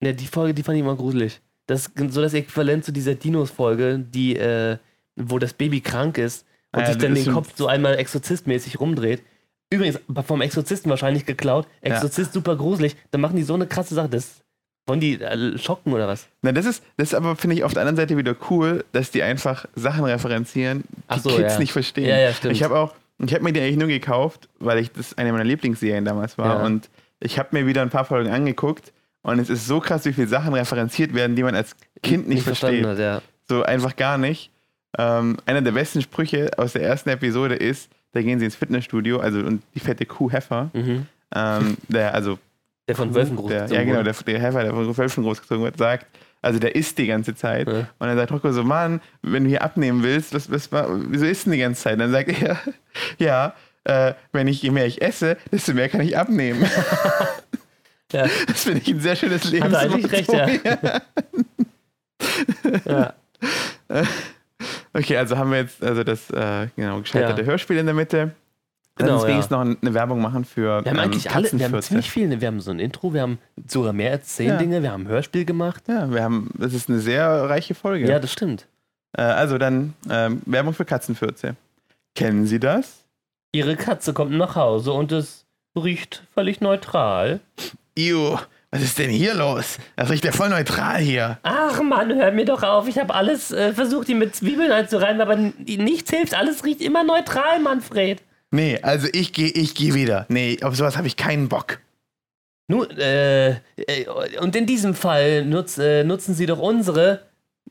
[0.00, 1.40] Ja, die Folge, die fand ich immer gruselig.
[1.66, 4.78] Das ist so das Äquivalent zu dieser Dinos-Folge, die, äh,
[5.16, 7.32] wo das Baby krank ist und Ah ja, sich dann den.
[7.32, 9.22] Kopf so einmal exorzistmäßig rumdreht.
[9.70, 11.66] Übrigens, vom Exorzisten wahrscheinlich geklaut.
[11.82, 11.94] Ja.
[11.94, 12.96] Exorzist super gruselig.
[13.10, 14.08] Dann machen die so eine krasse Sache.
[14.08, 14.40] Das
[14.86, 16.26] wollen die äh, schocken oder was?
[16.40, 19.10] Na, das ist, das ist aber, finde ich, auf der anderen Seite wieder cool, dass
[19.10, 20.84] die einfach Sachen referenzieren,
[21.14, 21.58] die so, Kids ja.
[21.58, 22.08] nicht verstehen.
[22.08, 22.54] Ja, ja, stimmt.
[22.54, 25.44] Ich habe auch, ich habe mir die eigentlich nur gekauft, weil ich das eine meiner
[25.44, 26.60] Lieblingsserien damals war.
[26.60, 26.66] Ja.
[26.66, 26.88] Und
[27.20, 28.92] ich habe mir wieder ein paar Folgen angeguckt
[29.22, 32.42] und es ist so krass, wie viele Sachen referenziert werden, die man als Kind nicht,
[32.42, 32.84] versteht.
[32.84, 33.22] verstanden hat, ja.
[33.48, 34.50] So einfach gar nicht.
[34.98, 39.18] Ähm, einer der besten Sprüche aus der ersten Episode ist, da gehen sie ins Fitnessstudio,
[39.20, 41.06] also und die fette Kuh Heffer, Mhm.
[41.34, 42.38] ähm, der, also
[42.88, 45.62] Der von Wölfen groß der, gezogen Ja, genau, der, der Heffer, der von Wölfen großgezogen
[45.64, 46.06] wird, sagt,
[46.40, 47.66] also der isst die ganze Zeit.
[47.68, 47.80] Ja.
[47.98, 51.26] Und dann sagt Rocco so, Mann, wenn du hier abnehmen willst, was, was, wa- wieso
[51.26, 52.00] isst du die ganze Zeit?
[52.00, 52.58] dann sagt er,
[53.18, 53.54] ja,
[53.84, 56.64] äh, wenn ich, je mehr ich esse, desto mehr kann ich abnehmen.
[58.12, 58.26] Ja.
[58.46, 59.64] Das finde ich ein sehr schönes Leben.
[59.64, 60.48] Hat er eigentlich recht, ja.
[62.86, 63.12] ja.
[64.92, 67.46] Okay, also haben wir jetzt also das äh, genau, gescheiterte Ja.
[67.46, 68.32] Hörspiel in der Mitte.
[68.98, 69.28] Lass Genau, ja.
[69.28, 72.40] wenigstens noch eine Werbung machen für Wir haben ähm, eigentlich alle, wir haben ziemlich viel.
[72.40, 73.38] Wir haben so ein Intro, wir haben
[73.68, 74.56] sogar mehr als zehn Ja.
[74.56, 75.84] Dinge, wir haben ein Hörspiel gemacht.
[75.86, 78.08] Ja, wir haben, das ist eine sehr reiche Folge.
[78.08, 78.66] Ja, das stimmt.
[79.12, 81.54] Äh, also dann ähm, Werbung für Katzenfürze.
[82.16, 83.04] Kennen Sie das?
[83.52, 85.44] Ihre Katze kommt nach Hause und es
[85.76, 87.38] riecht völlig neutral.
[87.98, 88.38] Iu,
[88.70, 89.78] was ist denn hier los?
[89.96, 91.38] Das riecht ja voll neutral hier.
[91.42, 92.86] Ach Mann, hör mir doch auf.
[92.86, 96.34] Ich habe alles äh, versucht, die mit Zwiebeln einzureiben, aber nichts hilft.
[96.34, 98.22] Alles riecht immer neutral, Manfred.
[98.52, 100.26] Nee, also ich gehe ich geh wieder.
[100.28, 101.80] Nee, auf sowas habe ich keinen Bock.
[102.68, 104.06] Nun, äh, äh,
[104.40, 107.22] und in diesem Fall nutz, äh, nutzen Sie doch unsere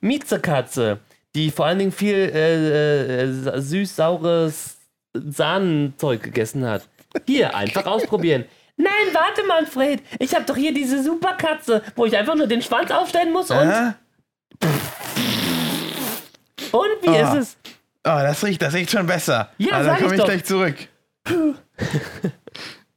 [0.01, 0.99] Miezekatze,
[1.35, 4.77] die vor allen Dingen viel äh, äh, süß-saures
[5.13, 6.87] Sahnenzeug gegessen hat.
[7.25, 8.45] Hier, einfach ausprobieren.
[8.77, 10.01] Nein, warte, Manfred.
[10.19, 13.57] Ich habe doch hier diese Superkatze, wo ich einfach nur den Schwanz aufstellen muss und,
[13.57, 13.95] Ah?
[16.71, 17.33] und wie Ah.
[17.33, 17.57] ist es?
[18.05, 19.49] Oh, das riecht, das riecht schon besser.
[19.57, 20.75] Ja, also, sag dann komme ich ich gleich zurück.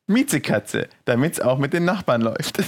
[0.06, 2.58] Miezekatze, damit es auch mit den Nachbarn läuft.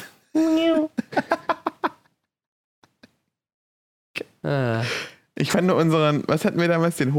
[4.42, 4.82] Ah,
[5.34, 7.14] Ich fand nur unseren, was hatten wir damals, den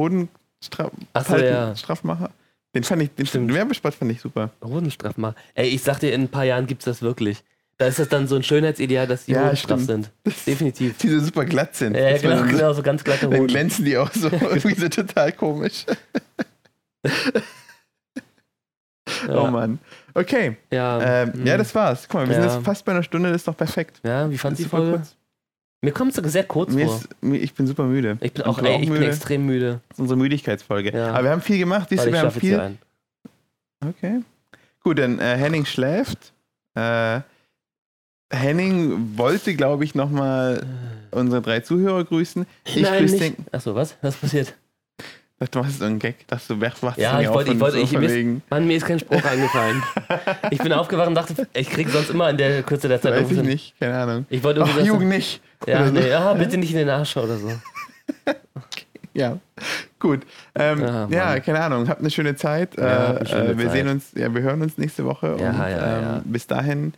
[1.13, 1.75] Ach so, ja.
[1.75, 2.29] Strafmacher?
[2.75, 3.53] Den fand ich, den Stimmt.
[3.53, 4.49] Werbespot fand ich super.
[4.63, 5.35] Hodenstraff mal.
[5.53, 7.43] Ey, ich sag dir, in ein paar Jahren gibt's das wirklich.
[7.77, 10.09] Da ist das dann so ein Schönheitsideal, dass die Ja, Hoden straff stimmt.
[10.25, 10.35] sind.
[10.47, 10.97] Definitiv.
[10.97, 11.95] Die so super glatt sind.
[11.95, 13.47] Ja, war genau, so- genau, so ganz glatte Dann Hoden.
[13.47, 15.85] glänzen die auch so irgendwie so total komisch.
[19.27, 19.79] Oh Ja, Mann.
[20.13, 22.07] Okay, ja, ähm, ja, das war's.
[22.07, 22.55] Guck mal, wir sind Ja.
[22.55, 23.99] jetzt fast bei einer Stunde, das ist doch perfekt.
[24.03, 24.97] ja, wie fandst Das du die Folge?
[24.97, 25.15] kurz.
[25.83, 26.95] Mir kommt es sehr kurz Mir vor.
[26.95, 28.17] ist, ich bin super müde.
[28.21, 29.07] Ich bin auch, ey, ich bin müde?
[29.07, 29.81] extrem müde.
[29.89, 30.93] Das ist unsere Müdigkeitsfolge.
[30.93, 31.11] Ja.
[31.11, 31.89] Aber wir haben viel gemacht.
[31.89, 32.57] Siehst du, ich wir haben viel.
[32.57, 32.77] ein.
[33.85, 34.21] Okay.
[34.81, 36.31] Gut, dann äh, Henning schläft.
[36.75, 37.19] Äh,
[38.31, 40.65] Henning wollte, glaube ich, nochmal
[41.11, 42.45] unsere drei Zuhörer grüßen.
[42.63, 43.35] Ich Nein, grüße den.
[43.51, 43.97] Achso, was?
[44.01, 44.53] Was passiert?
[45.51, 46.25] Du machst so einen Gag.
[46.27, 48.41] Dachte du, wer macht Ja, ich wollte, ich wollte, ich, mir ist.
[48.49, 49.83] Mann, mir ist kein Spruch eingefallen.
[50.51, 53.29] Ich bin aufgewacht und dachte, ich krieg sonst immer in der Kürze der Zeit Weiß
[53.29, 54.25] ich nicht, keine Ahnung.
[54.29, 55.41] Ich wollte Ach, Jugend nicht.
[55.67, 55.93] ja, Oder so.
[55.93, 57.51] nee, ja, bitte nicht in den Arsch oder so.
[59.15, 59.37] Ja,
[59.99, 60.21] gut.
[60.55, 61.87] Ähm, Ah, ja, keine Ahnung.
[61.87, 62.75] Habt eine schöne Zeit.
[62.77, 63.73] Ja, äh, eine schöne äh, wir Zeit.
[63.73, 65.37] sehen uns, ja, wir hören uns nächste Woche.
[65.39, 66.17] Ja, und ja.
[66.17, 66.93] Ähm, bis dahin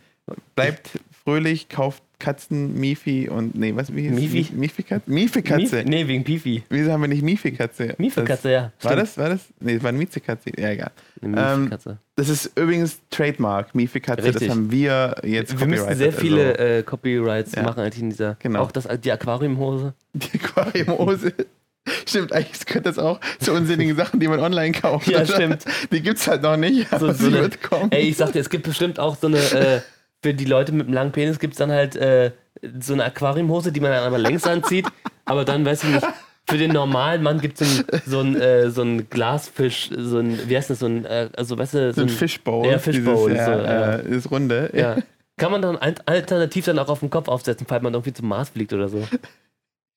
[0.54, 4.48] bleibt fröhlich, kauft Katzen, Mifi und nee, was wie hieß Mifi?
[4.54, 5.10] Mifi Katze.
[5.10, 5.76] Mifi Katze.
[5.76, 6.62] Mief, nee, wegen Pifi.
[6.70, 7.94] Wieso haben wir nicht Mifi Katze?
[7.98, 8.72] Miefekatze, ja.
[8.78, 9.02] Das, war stimmt.
[9.02, 9.18] das?
[9.18, 9.40] War das?
[9.60, 10.50] Nee, es war eine Miezekatze.
[10.58, 10.90] Ja, egal.
[11.20, 11.98] Eine Ähm, Miefekatze.
[12.16, 14.24] Das ist übrigens Trademark, Mifi Katze.
[14.24, 14.48] Richtig.
[14.48, 17.62] Das haben wir jetzt Wir müssen sehr viele Also äh, Copyrights Ja.
[17.64, 18.36] machen eigentlich in dieser.
[18.40, 18.60] Genau.
[18.62, 19.92] Auch das, die Aquariumhose.
[20.14, 21.34] die Aquariumhose.
[22.08, 25.06] Stimmt, eigentlich gehört das auch zu unsinnigen Sachen, die man online kauft.
[25.06, 25.26] Ja, oder?
[25.34, 25.64] stimmt.
[25.92, 27.92] Die gibt's halt noch nicht, aber So, so sie eine, wird kommen.
[27.92, 29.80] ey, ich sag dir, es gibt bestimmt auch so eine, äh,
[30.26, 32.32] für die Leute mit einem langen Penis gibt es dann halt äh,
[32.80, 34.86] so eine Aquariumhose, die man dann aber längs anzieht.
[35.24, 36.06] Aber dann, weiß ich nicht,
[36.50, 40.56] für den normalen Mann gibt es so ein, äh, so ein Glasfisch, so ein, wie
[40.56, 42.66] heißt das, so ein, äh, also weißt du, so ein Fishbowl.
[42.66, 44.70] Ja, Fishbowl, Dieses, so, ja, äh, ist runde.
[44.74, 44.96] Ja.
[45.36, 48.26] Kann man dann al- alternativ dann auch auf den Kopf aufsetzen, falls man irgendwie zum
[48.26, 49.06] Mars fliegt oder so.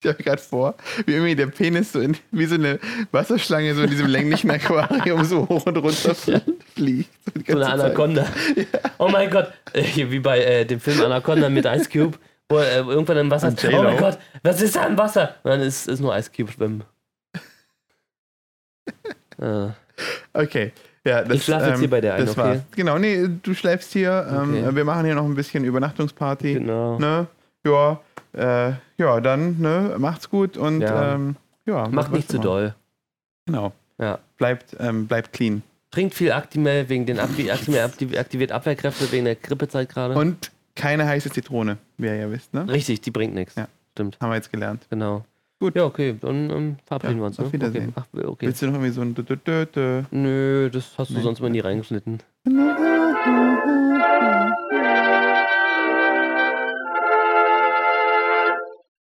[0.02, 0.76] Ich habe gerade vor,
[1.06, 2.80] wie irgendwie der Penis so in, wie so eine
[3.12, 7.10] Wasserschlange so in diesem länglichen Aquarium so hoch und runter fliegt.
[7.46, 7.66] So, So eine.
[7.84, 8.26] Anaconda.
[8.98, 9.52] Oh mein Gott.
[9.74, 13.30] Äh, wie bei äh, dem Film Anaconda mit Ice Cube, wo er äh, irgendwann im
[13.30, 13.66] Wasser ist.
[13.66, 15.36] Oh mein Gott, was ist da im Wasser?
[15.44, 16.84] Und dann ist, ist nur Ice Cube schwimmen.
[19.42, 19.68] äh,
[20.34, 20.72] Okay.
[21.06, 22.40] Ja, das, Ich schlaf jetzt hier bei der ein, das okay?
[22.42, 22.60] war's.
[22.76, 24.26] Genau, nee, du schläfst hier.
[24.30, 24.60] Okay.
[24.60, 26.54] Ähm, wir machen hier noch ein bisschen Übernachtungsparty.
[26.54, 26.98] genau.
[27.00, 27.28] Ne?
[27.66, 28.00] Ja,
[28.34, 31.16] äh, ja, dann, ne, macht's gut und Ja.
[31.16, 31.88] ähm, ja.
[31.88, 32.44] Macht nicht zu immer.
[32.44, 32.76] doll.
[33.46, 33.74] Genau.
[33.98, 34.20] Ja.
[34.38, 35.64] Bleibt, ähm, bleibt clean.
[35.92, 40.14] Trinkt viel Actimel wegen den Akti Actimel aktiv- aktiviert Abwehrkräfte wegen der Grippezeit gerade.
[40.16, 42.68] Und keine heiße Zitrone, wie ihr ja wisst, ne?
[42.70, 43.56] Richtig, die bringt nichts.
[43.56, 43.68] Ja.
[43.94, 44.86] Stimmt, Haben wir jetzt gelernt.
[44.90, 45.26] genau.
[45.60, 45.76] Gut.
[45.76, 47.40] Ja, okay, dann ähm, verabreden Ja, wir uns.
[47.40, 47.54] auf ne?
[47.54, 47.94] Wiedersehen.
[47.96, 48.06] Okay.
[48.24, 48.46] Ach, okay.
[48.46, 50.06] Willst du noch irgendwie so ein Dö -dö -dö?
[50.12, 51.22] Nö, das hast du Nee.
[51.22, 52.20] sonst mal nie reingeschnitten.